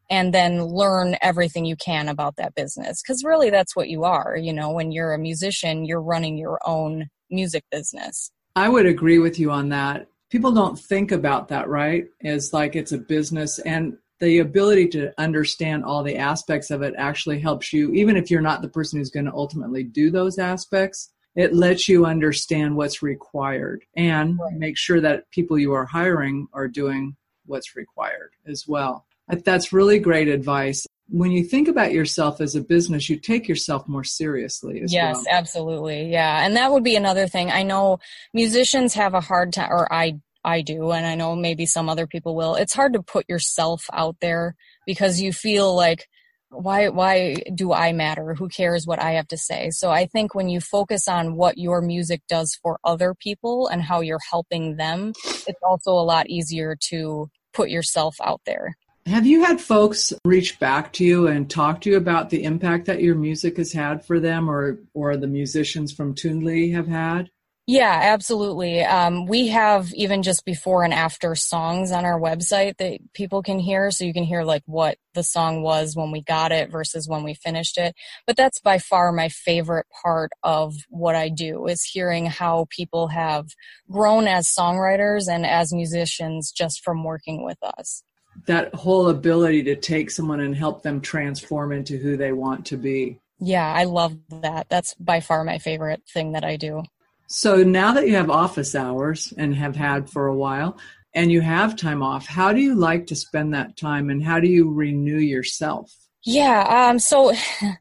and 0.09 0.33
then 0.33 0.63
learn 0.63 1.15
everything 1.21 1.65
you 1.65 1.75
can 1.75 2.09
about 2.09 2.35
that 2.35 2.53
business. 2.55 3.01
Cause 3.01 3.23
really 3.23 3.49
that's 3.49 3.75
what 3.75 3.89
you 3.89 4.03
are. 4.03 4.37
You 4.37 4.53
know, 4.53 4.71
when 4.71 4.91
you're 4.91 5.13
a 5.13 5.17
musician, 5.17 5.85
you're 5.85 6.01
running 6.01 6.37
your 6.37 6.59
own 6.65 7.07
music 7.31 7.63
business. 7.71 8.31
I 8.55 8.69
would 8.69 8.85
agree 8.85 9.17
with 9.17 9.39
you 9.39 9.49
on 9.49 9.69
that 9.69 10.07
people 10.33 10.51
don't 10.51 10.79
think 10.79 11.11
about 11.11 11.49
that, 11.49 11.69
right? 11.69 12.07
It's 12.19 12.53
like 12.53 12.75
it's 12.75 12.91
a 12.91 12.97
business 12.97 13.59
and 13.59 13.95
the 14.19 14.39
ability 14.39 14.87
to 14.87 15.13
understand 15.19 15.85
all 15.85 16.01
the 16.01 16.17
aspects 16.17 16.71
of 16.71 16.81
it 16.81 16.95
actually 16.97 17.39
helps 17.39 17.71
you, 17.71 17.91
even 17.91 18.17
if 18.17 18.31
you're 18.31 18.41
not 18.41 18.63
the 18.63 18.67
person 18.67 18.97
who's 18.97 19.11
going 19.11 19.27
to 19.27 19.33
ultimately 19.33 19.83
do 19.83 20.09
those 20.09 20.39
aspects. 20.39 21.11
It 21.35 21.53
lets 21.53 21.87
you 21.87 22.07
understand 22.07 22.75
what's 22.75 23.03
required 23.03 23.83
and 23.95 24.39
right. 24.39 24.53
make 24.53 24.75
sure 24.75 24.99
that 25.01 25.29
people 25.29 25.59
you 25.59 25.71
are 25.73 25.85
hiring 25.85 26.47
are 26.51 26.67
doing 26.67 27.15
what's 27.45 27.75
required 27.75 28.31
as 28.47 28.67
well. 28.67 29.05
That's 29.27 29.71
really 29.71 29.99
great 29.99 30.29
advice 30.29 30.87
when 31.09 31.31
you 31.31 31.43
think 31.43 31.67
about 31.67 31.91
yourself 31.91 32.41
as 32.41 32.55
a 32.55 32.61
business, 32.61 33.09
you 33.09 33.19
take 33.19 33.47
yourself 33.47 33.87
more 33.87 34.03
seriously 34.03 34.81
as 34.81 34.93
yes, 34.93 35.15
well. 35.15 35.25
absolutely. 35.29 36.11
Yeah. 36.11 36.45
And 36.45 36.55
that 36.55 36.71
would 36.71 36.83
be 36.83 36.95
another 36.95 37.27
thing. 37.27 37.51
I 37.51 37.63
know 37.63 37.99
musicians 38.33 38.93
have 38.93 39.13
a 39.13 39.21
hard 39.21 39.53
time, 39.53 39.69
or 39.69 39.91
I, 39.91 40.19
I 40.43 40.61
do, 40.61 40.91
and 40.91 41.05
I 41.05 41.15
know 41.15 41.35
maybe 41.35 41.65
some 41.65 41.89
other 41.89 42.07
people 42.07 42.35
will. 42.35 42.55
It's 42.55 42.73
hard 42.73 42.93
to 42.93 43.03
put 43.03 43.29
yourself 43.29 43.85
out 43.93 44.17
there 44.21 44.55
because 44.85 45.21
you 45.21 45.33
feel 45.33 45.75
like, 45.75 46.07
why 46.49 46.89
why 46.89 47.35
do 47.55 47.73
I 47.73 47.93
matter? 47.93 48.35
Who 48.35 48.47
cares 48.47 48.85
what 48.85 49.01
I 49.01 49.13
have 49.13 49.27
to 49.29 49.37
say? 49.37 49.71
So 49.71 49.89
I 49.89 50.05
think 50.05 50.35
when 50.35 50.49
you 50.49 50.61
focus 50.61 51.07
on 51.07 51.35
what 51.35 51.57
your 51.57 51.81
music 51.81 52.21
does 52.29 52.57
for 52.61 52.79
other 52.83 53.15
people 53.15 53.67
and 53.67 53.81
how 53.81 54.01
you're 54.01 54.19
helping 54.29 54.75
them, 54.77 55.13
it's 55.47 55.61
also 55.63 55.91
a 55.91 56.05
lot 56.05 56.29
easier 56.29 56.77
to 56.89 57.29
put 57.53 57.69
yourself 57.69 58.15
out 58.23 58.41
there. 58.45 58.77
Have 59.05 59.25
you 59.25 59.43
had 59.43 59.59
folks 59.59 60.13
reach 60.23 60.59
back 60.59 60.93
to 60.93 61.03
you 61.03 61.27
and 61.27 61.49
talk 61.49 61.81
to 61.81 61.89
you 61.89 61.97
about 61.97 62.29
the 62.29 62.45
impact 62.45 62.85
that 62.85 63.01
your 63.01 63.15
music 63.15 63.57
has 63.57 63.73
had 63.73 64.05
for 64.05 64.19
them 64.19 64.49
or 64.49 64.79
or 64.93 65.17
the 65.17 65.27
musicians 65.27 65.91
from 65.91 66.15
Tunedly 66.15 66.73
have 66.73 66.87
had? 66.87 67.29
Yeah, 67.65 67.99
absolutely. 68.03 68.81
Um, 68.81 69.25
we 69.25 69.47
have 69.47 69.93
even 69.93 70.21
just 70.21 70.43
before 70.43 70.83
and 70.83 70.93
after 70.93 71.33
songs 71.33 71.91
on 71.93 72.03
our 72.03 72.19
website 72.19 72.75
that 72.77 72.99
people 73.13 73.41
can 73.41 73.57
hear. 73.57 73.89
So 73.89 74.03
you 74.03 74.13
can 74.13 74.25
hear 74.25 74.43
like 74.43 74.63
what 74.65 74.97
the 75.13 75.23
song 75.23 75.63
was 75.63 75.95
when 75.95 76.11
we 76.11 76.21
got 76.21 76.51
it 76.51 76.69
versus 76.69 77.07
when 77.07 77.23
we 77.23 77.33
finished 77.33 77.77
it. 77.77 77.95
But 78.27 78.35
that's 78.35 78.59
by 78.59 78.79
far 78.79 79.13
my 79.13 79.29
favorite 79.29 79.87
part 80.01 80.31
of 80.43 80.73
what 80.89 81.15
I 81.15 81.29
do 81.29 81.67
is 81.67 81.83
hearing 81.83 82.25
how 82.25 82.67
people 82.69 83.07
have 83.09 83.47
grown 83.89 84.27
as 84.27 84.47
songwriters 84.47 85.29
and 85.29 85.45
as 85.45 85.73
musicians 85.73 86.51
just 86.51 86.83
from 86.83 87.03
working 87.05 87.45
with 87.45 87.61
us. 87.63 88.03
That 88.45 88.73
whole 88.75 89.09
ability 89.09 89.63
to 89.63 89.75
take 89.75 90.11
someone 90.11 90.39
and 90.41 90.55
help 90.55 90.83
them 90.83 91.01
transform 91.01 91.71
into 91.71 91.97
who 91.97 92.17
they 92.17 92.33
want 92.33 92.65
to 92.67 92.77
be. 92.77 93.19
Yeah, 93.39 93.71
I 93.71 93.85
love 93.85 94.17
that. 94.29 94.67
That's 94.69 94.93
by 94.95 95.19
far 95.19 95.43
my 95.43 95.59
favorite 95.59 96.01
thing 96.11 96.33
that 96.33 96.43
I 96.43 96.55
do. 96.55 96.83
So 97.27 97.63
now 97.63 97.93
that 97.93 98.07
you 98.07 98.15
have 98.15 98.29
office 98.29 98.75
hours 98.75 99.33
and 99.37 99.55
have 99.55 99.75
had 99.75 100.09
for 100.09 100.27
a 100.27 100.35
while, 100.35 100.77
and 101.13 101.31
you 101.31 101.41
have 101.41 101.75
time 101.75 102.01
off, 102.01 102.25
how 102.25 102.53
do 102.53 102.59
you 102.59 102.75
like 102.75 103.07
to 103.07 103.15
spend 103.15 103.53
that 103.53 103.77
time 103.77 104.09
and 104.09 104.23
how 104.23 104.39
do 104.39 104.47
you 104.47 104.71
renew 104.71 105.17
yourself? 105.17 105.91
Yeah, 106.25 106.87
um, 106.89 106.99
so 106.99 107.33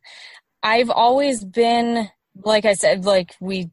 I've 0.63 0.91
always 0.91 1.45
been, 1.45 2.09
like 2.45 2.65
I 2.65 2.75
said, 2.75 3.05
like 3.05 3.35
we 3.41 3.71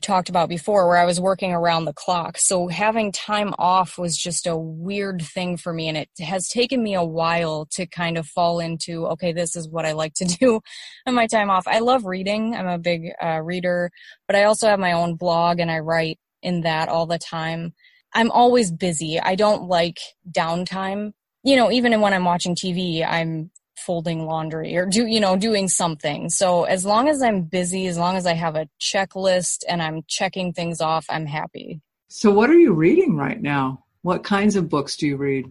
talked 0.00 0.28
about 0.28 0.48
before 0.48 0.88
where 0.88 0.96
I 0.96 1.04
was 1.04 1.20
working 1.20 1.52
around 1.52 1.84
the 1.84 1.92
clock. 1.92 2.38
So 2.38 2.68
having 2.68 3.12
time 3.12 3.54
off 3.58 3.98
was 3.98 4.16
just 4.16 4.46
a 4.46 4.56
weird 4.56 5.22
thing 5.22 5.56
for 5.56 5.72
me. 5.72 5.88
And 5.88 5.96
it 5.96 6.08
has 6.20 6.48
taken 6.48 6.82
me 6.82 6.94
a 6.94 7.04
while 7.04 7.66
to 7.72 7.86
kind 7.86 8.18
of 8.18 8.26
fall 8.26 8.58
into, 8.58 9.06
okay, 9.08 9.32
this 9.32 9.54
is 9.54 9.68
what 9.68 9.86
I 9.86 9.92
like 9.92 10.14
to 10.14 10.24
do 10.40 10.60
on 11.06 11.14
my 11.14 11.26
time 11.26 11.50
off. 11.50 11.68
I 11.68 11.78
love 11.78 12.04
reading. 12.04 12.54
I'm 12.54 12.66
a 12.66 12.78
big 12.78 13.10
uh, 13.22 13.40
reader, 13.40 13.90
but 14.26 14.36
I 14.36 14.44
also 14.44 14.66
have 14.66 14.80
my 14.80 14.92
own 14.92 15.14
blog 15.14 15.60
and 15.60 15.70
I 15.70 15.78
write 15.78 16.18
in 16.42 16.62
that 16.62 16.88
all 16.88 17.06
the 17.06 17.18
time. 17.18 17.72
I'm 18.14 18.30
always 18.30 18.72
busy. 18.72 19.20
I 19.20 19.36
don't 19.36 19.68
like 19.68 20.00
downtime. 20.30 21.12
You 21.44 21.56
know, 21.56 21.70
even 21.70 22.00
when 22.00 22.12
I'm 22.12 22.24
watching 22.24 22.54
TV, 22.54 23.06
I'm 23.08 23.51
folding 23.86 24.26
laundry 24.26 24.76
or 24.76 24.86
do 24.86 25.06
you 25.06 25.20
know 25.20 25.36
doing 25.36 25.68
something. 25.68 26.30
So 26.30 26.64
as 26.64 26.84
long 26.84 27.08
as 27.08 27.22
i'm 27.22 27.42
busy 27.42 27.86
as 27.86 27.98
long 27.98 28.16
as 28.16 28.26
i 28.26 28.34
have 28.34 28.56
a 28.56 28.68
checklist 28.80 29.64
and 29.68 29.82
i'm 29.82 30.02
checking 30.08 30.52
things 30.52 30.80
off 30.80 31.06
i'm 31.08 31.26
happy. 31.26 31.80
So 32.08 32.30
what 32.30 32.50
are 32.50 32.58
you 32.58 32.72
reading 32.72 33.16
right 33.16 33.40
now? 33.40 33.84
What 34.02 34.24
kinds 34.24 34.56
of 34.56 34.68
books 34.68 34.96
do 34.96 35.06
you 35.06 35.16
read? 35.16 35.50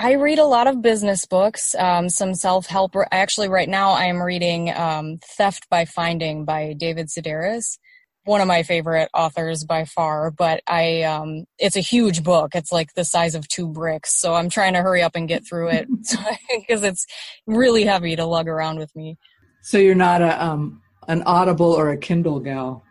I 0.00 0.12
read 0.12 0.38
a 0.38 0.44
lot 0.44 0.68
of 0.68 0.80
business 0.80 1.26
books 1.26 1.74
um, 1.74 2.08
some 2.08 2.34
self-help. 2.34 2.94
Actually 3.10 3.48
right 3.48 3.68
now 3.68 3.90
i 3.90 4.04
am 4.04 4.22
reading 4.22 4.74
um, 4.74 5.18
theft 5.36 5.68
by 5.70 5.84
finding 5.84 6.44
by 6.44 6.74
david 6.76 7.08
sedaris 7.08 7.78
one 8.24 8.40
of 8.40 8.46
my 8.46 8.62
favorite 8.62 9.08
authors 9.14 9.64
by 9.64 9.84
far, 9.84 10.30
but 10.30 10.62
I 10.66 11.02
um 11.02 11.44
it's 11.58 11.76
a 11.76 11.80
huge 11.80 12.22
book. 12.22 12.54
It's 12.54 12.72
like 12.72 12.94
the 12.94 13.04
size 13.04 13.34
of 13.34 13.48
two 13.48 13.68
bricks. 13.68 14.20
So 14.20 14.34
I'm 14.34 14.50
trying 14.50 14.74
to 14.74 14.82
hurry 14.82 15.02
up 15.02 15.16
and 15.16 15.28
get 15.28 15.46
through 15.46 15.70
it 15.70 15.88
because 16.50 16.82
it's 16.82 17.06
really 17.46 17.84
heavy 17.84 18.16
to 18.16 18.26
lug 18.26 18.48
around 18.48 18.78
with 18.78 18.94
me. 18.94 19.16
So 19.62 19.78
you're 19.78 19.94
not 19.94 20.22
a 20.22 20.44
um 20.44 20.82
an 21.08 21.22
Audible 21.22 21.72
or 21.72 21.90
a 21.90 21.96
Kindle 21.96 22.40
gal. 22.40 22.84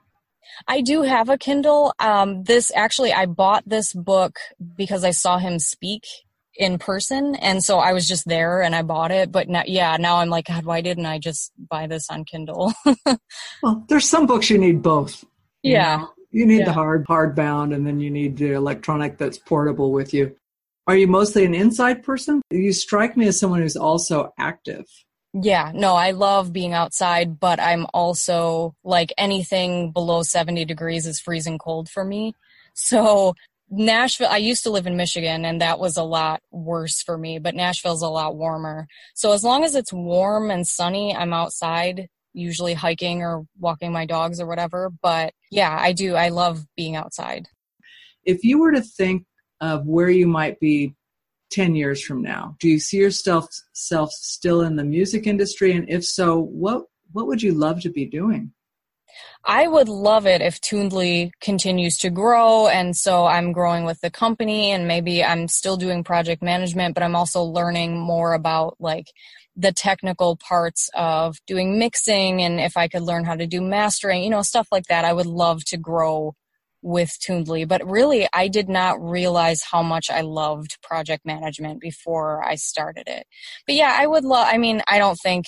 I 0.68 0.82
do 0.82 1.04
have 1.04 1.30
a 1.30 1.38
Kindle. 1.38 1.94
Um 2.00 2.44
this 2.44 2.72
actually 2.76 3.14
I 3.14 3.26
bought 3.26 3.64
this 3.68 3.94
book 3.94 4.40
because 4.76 5.04
I 5.04 5.12
saw 5.12 5.38
him 5.38 5.60
speak 5.60 6.04
in 6.58 6.78
person 6.80 7.36
and 7.36 7.64
so 7.64 7.80
I 7.80 7.94
was 7.94 8.08
just 8.08 8.28
there 8.28 8.62
and 8.62 8.76
I 8.76 8.82
bought 8.82 9.12
it 9.12 9.32
but 9.32 9.48
now 9.48 9.64
yeah 9.66 9.98
now 9.98 10.18
I'm 10.18 10.30
like 10.30 10.48
god 10.48 10.66
why 10.66 10.82
didn't 10.82 11.06
I 11.06 11.20
just 11.20 11.52
buy 11.58 11.88
this 11.88 12.10
on 12.10 12.26
Kindle 12.26 12.74
well 13.64 13.86
there's 13.88 14.08
some 14.08 14.26
books 14.26 14.50
you 14.50 14.58
need 14.58 14.82
both 14.82 15.24
yeah 15.64 15.98
know? 15.98 16.10
you 16.32 16.46
need 16.46 16.60
yeah. 16.60 16.66
the 16.66 16.74
hard 16.74 17.06
hardbound 17.06 17.76
and 17.76 17.86
then 17.86 18.00
you 18.00 18.10
need 18.10 18.38
the 18.38 18.54
electronic 18.54 19.18
that's 19.18 19.38
portable 19.38 19.92
with 19.92 20.14
you 20.14 20.36
are 20.88 20.96
you 20.96 21.08
mostly 21.08 21.46
an 21.46 21.54
inside 21.54 22.04
person 22.04 22.42
you 22.50 22.74
strike 22.74 23.16
me 23.16 23.28
as 23.28 23.40
someone 23.40 23.62
who's 23.62 23.78
also 23.78 24.34
active 24.40 24.86
yeah, 25.34 25.72
no, 25.76 25.94
I 25.94 26.12
love 26.12 26.54
being 26.54 26.74
outside, 26.74 27.40
but 27.40 27.60
I'm 27.60 27.86
also 27.94 28.74
like 28.84 29.14
anything 29.18 29.92
below 29.92 30.24
70 30.24 30.66
degrees 30.66 31.06
is 31.06 31.20
freezing 31.20 31.58
cold 31.58 31.90
for 31.90 32.04
me. 32.04 32.34
So 32.74 33.36
Nashville, 33.70 34.30
I 34.30 34.38
used 34.38 34.64
to 34.64 34.70
live 34.70 34.88
in 34.88 34.96
Michigan 34.96 35.44
and 35.44 35.62
that 35.62 35.80
was 35.80 35.98
a 35.98 36.04
lot 36.04 36.42
worse 36.52 37.02
for 37.02 37.18
me, 37.18 37.38
but 37.38 37.56
Nashville's 37.56 38.02
a 38.02 38.08
lot 38.08 38.36
warmer. 38.36 38.88
So 39.14 39.34
as 39.34 39.44
long 39.44 39.64
as 39.64 39.76
it's 39.76 39.92
warm 39.92 40.50
and 40.52 40.66
sunny, 40.66 41.16
I'm 41.16 41.34
outside, 41.34 42.08
usually 42.34 42.74
hiking 42.74 43.24
or 43.24 43.46
walking 43.60 43.92
my 43.92 44.06
dogs 44.06 44.40
or 44.40 44.48
whatever. 44.48 44.92
But 45.02 45.34
yeah, 45.52 45.76
I 45.78 45.92
do. 45.92 46.16
I 46.16 46.30
love 46.30 46.66
being 46.78 46.96
outside. 46.96 47.48
If 48.24 48.44
you 48.44 48.60
were 48.60 48.72
to 48.72 48.82
think 48.82 49.26
of 49.60 49.86
where 49.86 50.10
you 50.10 50.28
might 50.28 50.60
be 50.60 50.96
10 51.52 51.76
years 51.76 52.02
from 52.02 52.22
now, 52.22 52.56
do 52.60 52.70
you 52.70 52.80
see 52.80 52.98
yourself 52.98 53.48
self 53.74 54.12
still 54.12 54.62
in 54.62 54.78
the 54.78 54.84
music 54.86 55.28
industry? 55.28 55.74
And 55.74 55.90
if 55.90 56.06
so, 56.06 56.40
what, 56.40 56.84
what 57.12 57.28
would 57.28 57.42
you 57.42 57.54
love 57.54 57.82
to 57.82 57.90
be 57.90 58.06
doing? 58.06 58.54
I 59.50 59.66
would 59.66 59.88
love 59.88 60.28
it 60.28 60.42
if 60.42 60.60
Tunedly 60.60 61.32
continues 61.40 61.98
to 62.00 62.10
grow. 62.10 62.68
And 62.68 62.98
so 62.98 63.26
I'm 63.26 63.54
growing 63.54 63.86
with 63.86 64.02
the 64.02 64.12
company 64.12 64.72
and 64.72 64.90
maybe 64.90 65.24
I'm 65.24 65.48
still 65.48 65.78
doing 65.78 66.04
project 66.04 66.44
management, 66.44 66.94
but 66.94 67.02
I'm 67.02 67.16
also 67.16 67.42
learning 67.42 67.98
more 67.98 68.34
about 68.34 68.76
like 68.78 69.08
the 69.56 69.72
technical 69.72 70.36
parts 70.36 70.90
of 70.94 71.38
doing 71.48 71.80
mixing 71.80 72.42
and 72.42 72.60
if 72.60 72.76
I 72.76 72.90
could 72.90 73.04
learn 73.04 73.24
how 73.24 73.36
to 73.36 73.48
do 73.48 73.62
mastering, 73.62 74.22
you 74.22 74.30
know, 74.30 74.42
stuff 74.42 74.68
like 74.70 74.88
that. 74.88 75.06
I 75.06 75.14
would 75.14 75.26
love 75.26 75.64
to 75.68 75.78
grow 75.78 76.36
with 76.82 77.18
Tunedly. 77.26 77.66
But 77.66 77.90
really, 77.90 78.28
I 78.34 78.50
did 78.50 78.68
not 78.68 79.02
realize 79.02 79.62
how 79.72 79.82
much 79.82 80.10
I 80.10 80.22
loved 80.22 80.78
project 80.84 81.26
management 81.26 81.80
before 81.80 82.44
I 82.44 82.56
started 82.56 83.08
it. 83.08 83.26
But 83.66 83.76
yeah, 83.76 83.96
I 83.98 84.08
would 84.08 84.26
love, 84.26 84.48
I 84.50 84.58
mean, 84.58 84.82
I 84.90 85.00
don't 85.00 85.18
think 85.24 85.46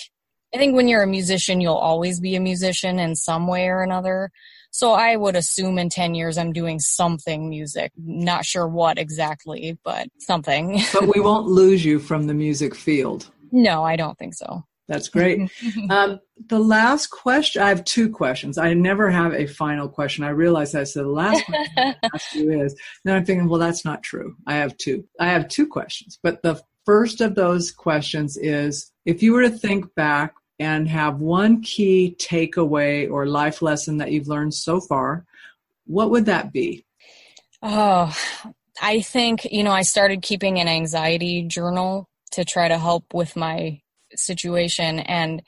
I 0.54 0.58
think 0.58 0.74
when 0.74 0.88
you're 0.88 1.02
a 1.02 1.06
musician, 1.06 1.60
you'll 1.60 1.74
always 1.74 2.20
be 2.20 2.34
a 2.34 2.40
musician 2.40 2.98
in 2.98 3.14
some 3.14 3.46
way 3.46 3.68
or 3.68 3.82
another. 3.82 4.30
So 4.72 4.92
I 4.92 5.16
would 5.16 5.36
assume 5.36 5.78
in 5.78 5.88
10 5.88 6.14
years 6.14 6.38
I'm 6.38 6.52
doing 6.52 6.78
something 6.78 7.48
music. 7.48 7.92
Not 7.96 8.44
sure 8.44 8.68
what 8.68 8.98
exactly, 8.98 9.78
but 9.84 10.08
something. 10.18 10.80
but 10.92 11.12
we 11.14 11.20
won't 11.20 11.46
lose 11.46 11.84
you 11.84 11.98
from 11.98 12.26
the 12.26 12.34
music 12.34 12.74
field. 12.74 13.30
No, 13.52 13.84
I 13.84 13.96
don't 13.96 14.18
think 14.18 14.34
so. 14.34 14.64
That's 14.88 15.08
great. 15.08 15.50
um, 15.90 16.18
the 16.48 16.58
last 16.58 17.08
question, 17.08 17.62
I 17.62 17.68
have 17.68 17.84
two 17.84 18.10
questions. 18.10 18.58
I 18.58 18.74
never 18.74 19.08
have 19.08 19.32
a 19.32 19.46
final 19.46 19.88
question. 19.88 20.24
I 20.24 20.30
realize 20.30 20.72
that. 20.72 20.88
So 20.88 21.04
the 21.04 21.08
last 21.08 21.44
question 21.44 21.72
I 21.76 21.94
ask 22.14 22.34
you 22.34 22.60
is, 22.60 22.76
then 23.04 23.16
I'm 23.16 23.24
thinking, 23.24 23.48
well, 23.48 23.60
that's 23.60 23.84
not 23.84 24.02
true. 24.02 24.34
I 24.46 24.56
have 24.56 24.76
two. 24.78 25.04
I 25.20 25.28
have 25.28 25.48
two 25.48 25.68
questions. 25.68 26.18
But 26.22 26.42
the 26.42 26.60
first 26.86 27.20
of 27.20 27.36
those 27.36 27.70
questions 27.70 28.36
is 28.36 28.90
if 29.04 29.22
you 29.22 29.32
were 29.32 29.42
to 29.42 29.50
think 29.50 29.94
back 29.94 30.34
and 30.60 30.86
have 30.88 31.20
one 31.20 31.62
key 31.62 32.14
takeaway 32.18 33.10
or 33.10 33.26
life 33.26 33.62
lesson 33.62 33.96
that 33.96 34.12
you've 34.12 34.28
learned 34.28 34.52
so 34.52 34.78
far, 34.78 35.24
what 35.86 36.10
would 36.10 36.26
that 36.26 36.52
be? 36.52 36.84
Oh, 37.62 38.14
I 38.80 39.00
think, 39.00 39.46
you 39.50 39.64
know, 39.64 39.72
I 39.72 39.82
started 39.82 40.22
keeping 40.22 40.60
an 40.60 40.68
anxiety 40.68 41.42
journal 41.42 42.08
to 42.32 42.44
try 42.44 42.68
to 42.68 42.78
help 42.78 43.12
with 43.14 43.36
my 43.36 43.80
situation. 44.14 45.00
And 45.00 45.42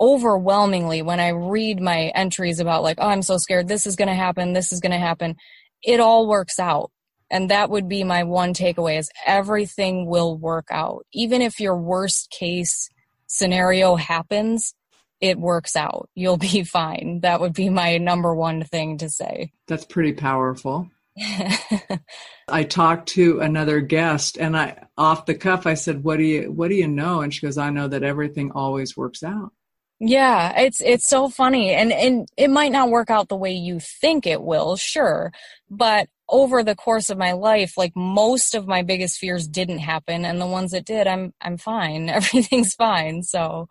overwhelmingly, 0.00 1.02
when 1.02 1.20
I 1.20 1.28
read 1.28 1.80
my 1.80 2.10
entries 2.14 2.58
about, 2.58 2.82
like, 2.82 2.98
oh, 3.00 3.08
I'm 3.08 3.22
so 3.22 3.36
scared, 3.36 3.68
this 3.68 3.86
is 3.86 3.96
going 3.96 4.08
to 4.08 4.14
happen, 4.14 4.54
this 4.54 4.72
is 4.72 4.80
going 4.80 4.92
to 4.92 4.98
happen, 4.98 5.36
it 5.82 6.00
all 6.00 6.26
works 6.26 6.58
out. 6.58 6.90
And 7.30 7.50
that 7.50 7.68
would 7.68 7.86
be 7.86 8.02
my 8.02 8.24
one 8.24 8.54
takeaway 8.54 8.98
is 8.98 9.10
everything 9.26 10.06
will 10.06 10.38
work 10.38 10.68
out. 10.70 11.04
Even 11.12 11.42
if 11.42 11.60
your 11.60 11.76
worst 11.76 12.30
case 12.30 12.88
scenario 13.28 13.94
happens, 13.94 14.74
it 15.20 15.38
works 15.38 15.76
out. 15.76 16.08
You'll 16.14 16.36
be 16.36 16.64
fine. 16.64 17.20
That 17.22 17.40
would 17.40 17.54
be 17.54 17.68
my 17.68 17.98
number 17.98 18.34
one 18.34 18.64
thing 18.64 18.98
to 18.98 19.08
say. 19.08 19.52
That's 19.68 19.84
pretty 19.84 20.12
powerful. 20.12 20.90
I 22.48 22.64
talked 22.64 23.08
to 23.10 23.40
another 23.40 23.80
guest 23.80 24.38
and 24.38 24.56
I 24.56 24.84
off 24.96 25.26
the 25.26 25.34
cuff 25.34 25.66
I 25.66 25.74
said, 25.74 26.04
"What 26.04 26.18
do 26.18 26.22
you 26.22 26.52
what 26.52 26.68
do 26.68 26.74
you 26.74 26.86
know?" 26.86 27.20
And 27.20 27.34
she 27.34 27.44
goes, 27.44 27.58
"I 27.58 27.70
know 27.70 27.88
that 27.88 28.04
everything 28.04 28.52
always 28.52 28.96
works 28.96 29.22
out." 29.22 29.52
Yeah, 30.00 30.60
it's 30.60 30.80
it's 30.80 31.08
so 31.08 31.28
funny 31.28 31.70
and 31.70 31.92
and 31.92 32.28
it 32.36 32.50
might 32.50 32.70
not 32.70 32.90
work 32.90 33.10
out 33.10 33.28
the 33.28 33.36
way 33.36 33.52
you 33.52 33.80
think 33.80 34.26
it 34.26 34.42
will, 34.42 34.76
sure, 34.76 35.32
but 35.68 36.08
over 36.28 36.62
the 36.62 36.74
course 36.74 37.10
of 37.10 37.18
my 37.18 37.32
life, 37.32 37.76
like 37.76 37.92
most 37.96 38.54
of 38.54 38.66
my 38.66 38.82
biggest 38.82 39.18
fears 39.18 39.48
didn't 39.48 39.78
happen, 39.78 40.24
and 40.24 40.40
the 40.40 40.46
ones 40.46 40.72
that 40.72 40.84
did, 40.84 41.06
I'm 41.06 41.32
I'm 41.40 41.56
fine. 41.56 42.08
Everything's 42.08 42.74
fine. 42.74 43.22
So, 43.22 43.68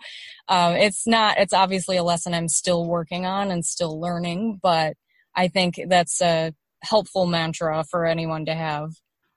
um, 0.47 0.73
it's 0.73 1.07
not. 1.07 1.37
It's 1.37 1.53
obviously 1.53 1.97
a 1.97 2.03
lesson 2.03 2.33
I'm 2.33 2.49
still 2.49 2.85
working 2.85 3.25
on 3.25 3.51
and 3.51 3.65
still 3.65 3.99
learning, 3.99 4.59
but 4.61 4.95
I 5.35 5.47
think 5.47 5.79
that's 5.87 6.21
a 6.21 6.53
helpful 6.81 7.25
mantra 7.25 7.83
for 7.89 8.05
anyone 8.05 8.45
to 8.45 8.53
have. 8.53 8.93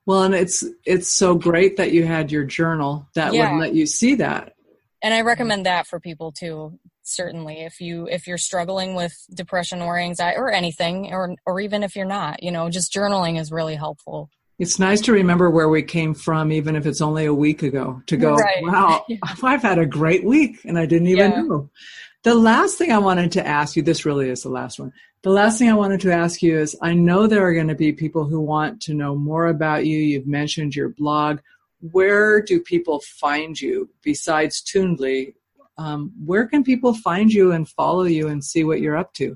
Well, 0.06 0.24
and 0.24 0.34
it's 0.34 0.64
it's 0.84 1.10
so 1.10 1.34
great 1.34 1.76
that 1.76 1.92
you 1.92 2.04
had 2.04 2.32
your 2.32 2.44
journal 2.44 3.08
that 3.14 3.34
yeah. 3.34 3.52
would 3.52 3.60
let 3.60 3.74
you 3.74 3.86
see 3.86 4.16
that 4.16 4.54
and 5.02 5.14
I 5.14 5.22
recommend 5.22 5.66
that 5.66 5.86
for 5.86 5.98
people 5.98 6.32
too. 6.32 6.78
Certainly 7.02 7.62
if 7.62 7.80
you 7.80 8.06
if 8.08 8.26
you're 8.26 8.38
struggling 8.38 8.94
with 8.94 9.12
depression 9.34 9.80
or 9.80 9.98
anxiety 9.98 10.38
or 10.38 10.50
anything 10.50 11.12
or 11.12 11.34
or 11.46 11.60
even 11.60 11.82
if 11.82 11.96
you're 11.96 12.04
not 12.04 12.42
you 12.42 12.50
know 12.50 12.68
just 12.68 12.92
journaling 12.92 13.40
is 13.40 13.50
really 13.50 13.74
helpful 13.74 14.30
it's 14.58 14.78
nice 14.78 15.00
to 15.00 15.12
remember 15.12 15.48
where 15.50 15.68
we 15.68 15.82
came 15.82 16.12
from 16.14 16.52
even 16.52 16.76
if 16.76 16.84
it's 16.86 17.00
only 17.00 17.24
a 17.24 17.34
week 17.34 17.62
ago 17.62 18.02
to 18.06 18.16
go 18.16 18.34
Right. 18.34 18.62
wow 18.62 19.04
Yeah. 19.08 19.16
i've 19.42 19.62
had 19.62 19.78
a 19.78 19.86
great 19.86 20.24
week 20.24 20.60
and 20.64 20.78
i 20.78 20.86
didn't 20.86 21.08
even 21.08 21.30
Yeah. 21.32 21.42
know 21.42 21.70
the 22.22 22.34
last 22.34 22.76
thing 22.78 22.92
i 22.92 22.98
wanted 22.98 23.32
to 23.32 23.46
ask 23.46 23.76
you 23.76 23.82
this 23.82 24.04
really 24.04 24.28
is 24.28 24.42
the 24.42 24.50
last 24.50 24.78
one 24.78 24.92
the 25.22 25.30
last 25.30 25.58
thing 25.58 25.70
i 25.70 25.74
wanted 25.74 26.00
to 26.02 26.12
ask 26.12 26.42
you 26.42 26.58
is 26.58 26.76
i 26.82 26.92
know 26.92 27.26
there 27.26 27.44
are 27.46 27.54
going 27.54 27.68
to 27.68 27.74
be 27.74 27.92
people 27.92 28.24
who 28.24 28.40
want 28.40 28.80
to 28.82 28.94
know 28.94 29.16
more 29.16 29.46
about 29.46 29.86
you 29.86 29.96
you've 29.98 30.26
mentioned 30.26 30.76
your 30.76 30.90
blog 30.90 31.38
where 31.92 32.42
do 32.42 32.60
people 32.60 33.00
find 33.00 33.58
you 33.58 33.88
besides 34.02 34.62
Tunedly? 34.62 35.32
Um, 35.80 36.12
where 36.22 36.46
can 36.46 36.62
people 36.62 36.92
find 36.92 37.32
you 37.32 37.52
and 37.52 37.66
follow 37.66 38.02
you 38.04 38.28
and 38.28 38.44
see 38.44 38.64
what 38.64 38.82
you're 38.82 38.98
up 38.98 39.14
to? 39.14 39.34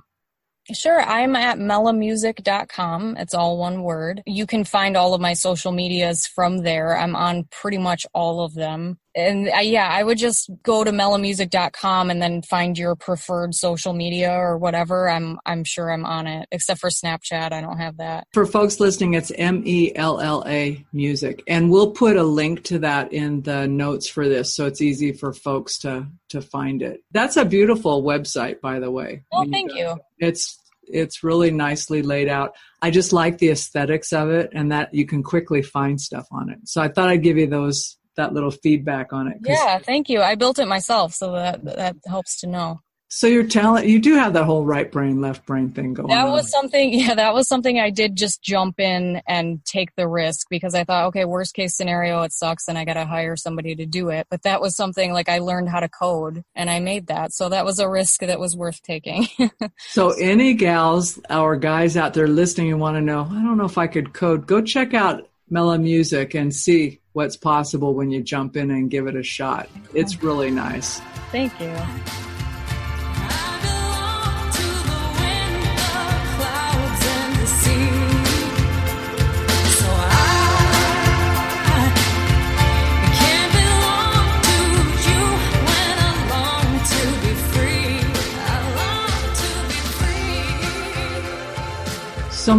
Sure, 0.73 1.01
I'm 1.01 1.37
at 1.37 1.59
mellamusic.com. 1.59 3.17
It's 3.19 3.33
all 3.35 3.57
one 3.59 3.83
word. 3.83 4.23
You 4.27 4.47
can 4.47 4.65
find 4.65 4.95
all 4.97 5.15
of 5.15 5.21
my 5.21 5.33
social 5.33 5.73
medias 5.73 6.27
from 6.27 6.59
there. 6.59 6.97
I'm 6.99 7.17
on 7.17 7.45
pretty 7.51 7.79
much 7.79 8.07
all 8.13 8.45
of 8.45 8.53
them. 8.53 8.99
And 9.17 9.49
uh, 9.49 9.61
yeah, 9.61 9.89
I 9.89 10.03
would 10.03 10.19
just 10.19 10.51
go 10.63 10.85
to 10.85 10.91
mellamusic.com 10.91 12.11
and 12.11 12.21
then 12.21 12.43
find 12.43 12.77
your 12.77 12.97
preferred 12.97 13.55
social 13.55 13.93
media 13.93 14.33
or 14.33 14.59
whatever. 14.59 15.09
I'm 15.09 15.39
I'm 15.47 15.65
sure 15.65 15.93
I'm 15.93 16.05
on 16.05 16.27
it, 16.27 16.49
except 16.51 16.81
for 16.81 16.91
Snapchat. 16.91 17.53
I 17.53 17.61
don't 17.61 17.79
have 17.79 17.99
that. 17.99 18.27
For 18.33 18.47
folks 18.47 18.81
listening, 18.81 19.15
it's 19.15 19.31
M 19.33 19.63
E 19.65 19.93
L 19.95 20.21
L 20.21 20.45
A 20.47 20.85
music. 20.93 21.43
And 21.47 21.71
we'll 21.71 21.93
put 21.93 22.17
a 22.17 22.25
link 22.25 22.65
to 22.65 22.79
that 22.81 23.13
in 23.13 23.43
the 23.43 23.67
notes 23.67 24.09
for 24.09 24.29
this 24.29 24.55
so 24.55 24.67
it's 24.67 24.81
easy 24.81 25.13
for 25.13 25.33
folks 25.33 25.79
to 25.79 26.07
to 26.31 26.41
find 26.41 26.83
it. 26.83 27.03
That's 27.13 27.37
a 27.37 27.45
beautiful 27.45 28.03
website, 28.03 28.61
by 28.61 28.81
the 28.81 28.91
way. 28.91 29.23
Oh, 29.33 29.41
When 29.41 29.53
thank 29.53 29.75
you. 29.75 29.99
It's 30.19 30.61
it's 30.87 31.25
really 31.25 31.51
nicely 31.51 32.03
laid 32.03 32.29
out. 32.29 32.55
I 32.83 32.91
just 32.91 33.13
like 33.13 33.39
the 33.39 33.51
aesthetics 33.51 34.13
of 34.13 34.31
it 34.31 34.51
and 34.53 34.73
that 34.73 34.93
you 34.93 35.07
can 35.07 35.23
quickly 35.23 35.63
find 35.63 36.01
stuff 36.01 36.27
on 36.31 36.51
it. 36.51 36.59
So 36.65 36.83
I 36.83 36.89
thought 36.89 37.09
I'd 37.09 37.23
give 37.23 37.39
you 37.39 37.47
those 37.47 37.97
that 38.17 38.33
little 38.33 38.51
feedback 38.51 39.13
on 39.13 39.29
it. 39.29 39.39
Yeah, 39.45 39.79
thank 39.79 40.09
you. 40.09 40.23
I 40.23 40.35
built 40.35 40.59
it 40.59 40.67
myself, 40.67 41.15
so 41.15 41.33
that 41.33 41.65
that 41.65 41.97
helps 42.07 42.41
to 42.41 42.47
know. 42.47 42.81
So 43.17 43.29
your 43.29 43.45
talent, 43.45 43.87
you 43.87 44.01
do 44.01 44.17
have 44.17 44.33
that 44.33 44.43
whole 44.43 44.65
right 44.67 44.91
brain, 44.91 45.21
left 45.21 45.47
brain 45.47 45.71
thing 45.71 45.95
going 45.95 46.09
That 46.09 46.27
on. 46.27 46.33
was 46.33 46.51
something, 46.51 46.93
yeah, 46.99 47.15
that 47.15 47.33
was 47.33 47.47
something 47.47 47.79
I 47.79 47.91
did 47.91 48.17
just 48.17 48.43
jump 48.43 48.81
in 48.81 49.23
and 49.29 49.65
take 49.65 49.95
the 49.95 50.09
risk 50.09 50.49
because 50.51 50.75
I 50.75 50.83
thought, 50.83 51.07
okay, 51.07 51.25
worst 51.25 51.55
case 51.55 51.77
scenario, 51.77 52.23
it 52.23 52.33
sucks 52.33 52.67
and 52.67 52.77
I 52.77 52.85
got 52.85 52.95
to 52.95 53.05
hire 53.07 53.37
somebody 53.37 53.77
to 53.77 53.87
do 53.87 54.09
it. 54.09 54.27
But 54.31 54.43
that 54.43 54.61
was 54.61 54.75
something 54.75 55.13
like 55.13 55.29
I 55.29 55.39
learned 55.39 55.69
how 55.69 55.79
to 55.79 55.89
code 55.89 56.43
and 56.57 56.69
I 56.69 56.81
made 56.81 57.07
that. 57.07 57.33
So 57.33 57.51
that 57.51 57.65
was 57.65 57.79
a 57.79 57.89
risk 57.89 58.19
that 58.21 58.41
was 58.41 58.57
worth 58.57 58.83
taking. 58.83 59.29
So 59.91 60.11
any 60.11 60.55
gals 60.55 61.21
or 61.31 61.57
guys 61.57 61.97
out 61.97 62.15
there 62.15 62.27
listening 62.27 62.73
and 62.73 62.81
want 62.81 62.97
to 62.97 63.01
know, 63.01 63.29
I 63.31 63.43
don't 63.45 63.57
know 63.57 63.65
if 63.65 63.79
I 63.79 63.87
could 63.87 64.13
code, 64.13 64.45
go 64.45 64.61
check 64.61 64.93
out 64.93 65.29
Mella 65.49 65.79
Music 65.79 66.35
and 66.35 66.53
see 66.53 67.01
what's 67.15 67.37
possible 67.37 67.95
when 67.95 68.11
you 68.11 68.23
jump 68.23 68.57
in 68.57 68.71
and 68.71 68.91
give 68.91 69.07
it 69.07 69.17
a 69.17 69.23
shot. 69.23 69.69
It's 69.95 70.23
really 70.23 70.51
nice. 70.51 71.01
Thank 71.33 71.59
you. 71.61 72.24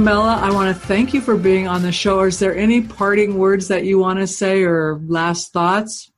Mella, 0.04 0.40
I 0.42 0.52
want 0.52 0.76
to 0.76 0.88
thank 0.88 1.14
you 1.14 1.22
for 1.22 1.38
being 1.38 1.68
on 1.68 1.82
the 1.82 1.92
show. 1.92 2.22
Is 2.22 2.40
there 2.40 2.56
any 2.56 2.82
parting 2.82 3.38
words 3.38 3.70
that 3.70 3.86
you 3.86 3.98
want 3.98 4.20
to 4.20 4.28
say 4.28 4.64
or 4.64 5.00
last 5.08 5.54
thoughts? 5.54 6.12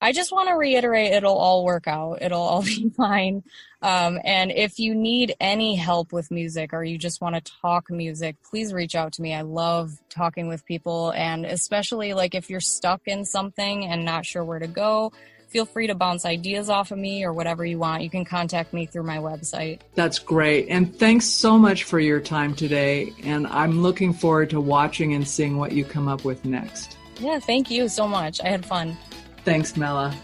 I 0.00 0.12
just 0.12 0.32
want 0.32 0.48
to 0.48 0.54
reiterate 0.54 1.12
it'll 1.12 1.36
all 1.36 1.64
work 1.64 1.86
out. 1.86 2.22
It'll 2.22 2.40
all 2.40 2.62
be 2.64 2.90
fine. 2.90 3.42
Um, 3.82 4.18
and 4.24 4.50
if 4.50 4.78
you 4.78 4.94
need 4.94 5.34
any 5.40 5.74
help 5.74 6.12
with 6.12 6.30
music 6.30 6.72
or 6.72 6.84
you 6.84 6.98
just 6.98 7.20
want 7.20 7.34
to 7.34 7.52
talk 7.60 7.90
music, 7.90 8.36
please 8.48 8.72
reach 8.72 8.94
out 8.94 9.12
to 9.14 9.22
me. 9.22 9.34
I 9.34 9.42
love 9.42 9.92
talking 10.08 10.48
with 10.48 10.64
people. 10.64 11.12
And 11.16 11.44
especially 11.44 12.14
like 12.14 12.34
if 12.34 12.50
you're 12.50 12.60
stuck 12.60 13.02
in 13.06 13.24
something 13.24 13.86
and 13.86 14.04
not 14.04 14.26
sure 14.26 14.44
where 14.44 14.58
to 14.58 14.66
go, 14.66 15.12
feel 15.52 15.66
free 15.66 15.86
to 15.86 15.94
bounce 15.94 16.24
ideas 16.24 16.70
off 16.70 16.90
of 16.90 16.98
me 16.98 17.24
or 17.24 17.32
whatever 17.32 17.64
you 17.64 17.78
want. 17.78 18.02
You 18.02 18.08
can 18.08 18.24
contact 18.24 18.72
me 18.72 18.86
through 18.86 19.02
my 19.02 19.18
website. 19.18 19.80
That's 19.94 20.18
great. 20.18 20.68
And 20.68 20.98
thanks 20.98 21.26
so 21.26 21.58
much 21.58 21.84
for 21.84 22.00
your 22.00 22.20
time 22.20 22.54
today. 22.54 23.12
And 23.22 23.46
I'm 23.46 23.82
looking 23.82 24.14
forward 24.14 24.48
to 24.50 24.60
watching 24.60 25.12
and 25.12 25.28
seeing 25.28 25.58
what 25.58 25.72
you 25.72 25.84
come 25.84 26.08
up 26.08 26.24
with 26.24 26.44
next. 26.46 26.96
Yeah, 27.20 27.38
thank 27.38 27.70
you 27.70 27.88
so 27.88 28.08
much. 28.08 28.40
I 28.40 28.48
had 28.48 28.64
fun. 28.64 28.96
Thanks, 29.44 29.76
Mella. 29.76 30.14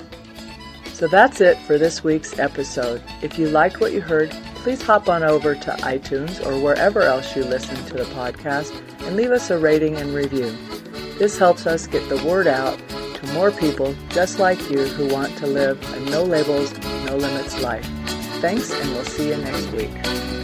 So 0.95 1.07
that's 1.07 1.41
it 1.41 1.59
for 1.59 1.79
this 1.79 2.03
week's 2.03 2.39
episode. 2.39 3.03
If 3.23 3.39
you 3.39 3.49
liked 3.51 3.81
what 3.81 3.93
you 3.93 4.01
heard, 4.01 4.31
please 4.57 4.83
hop 4.83 5.09
on 5.09 5.23
over 5.23 5.55
to 5.55 5.71
iTunes 5.83 6.45
or 6.45 6.59
wherever 6.61 7.03
else 7.03 7.37
you 7.37 7.45
listen 7.45 7.77
to 7.87 7.95
the 7.95 8.05
podcast 8.05 8.73
and 9.07 9.15
leave 9.15 9.31
us 9.31 9.51
a 9.51 9.59
rating 9.59 9.97
and 9.97 10.15
review. 10.15 10.57
This 11.19 11.39
helps 11.39 11.67
us 11.67 11.87
get 11.87 12.09
the 12.09 12.25
word 12.25 12.47
out 12.47 12.81
to 13.19 13.33
more 13.33 13.51
people 13.51 13.95
just 14.11 14.39
like 14.39 14.71
you 14.71 14.87
who 14.87 15.13
want 15.13 15.37
to 15.39 15.47
live 15.47 15.83
a 15.95 16.01
no 16.11 16.23
labels, 16.23 16.73
no 17.05 17.17
limits 17.17 17.61
life. 17.61 17.85
Thanks, 18.41 18.71
and 18.71 18.91
we'll 18.93 19.05
see 19.05 19.31
you 19.31 19.37
next 19.37 19.67
week. 19.73 20.38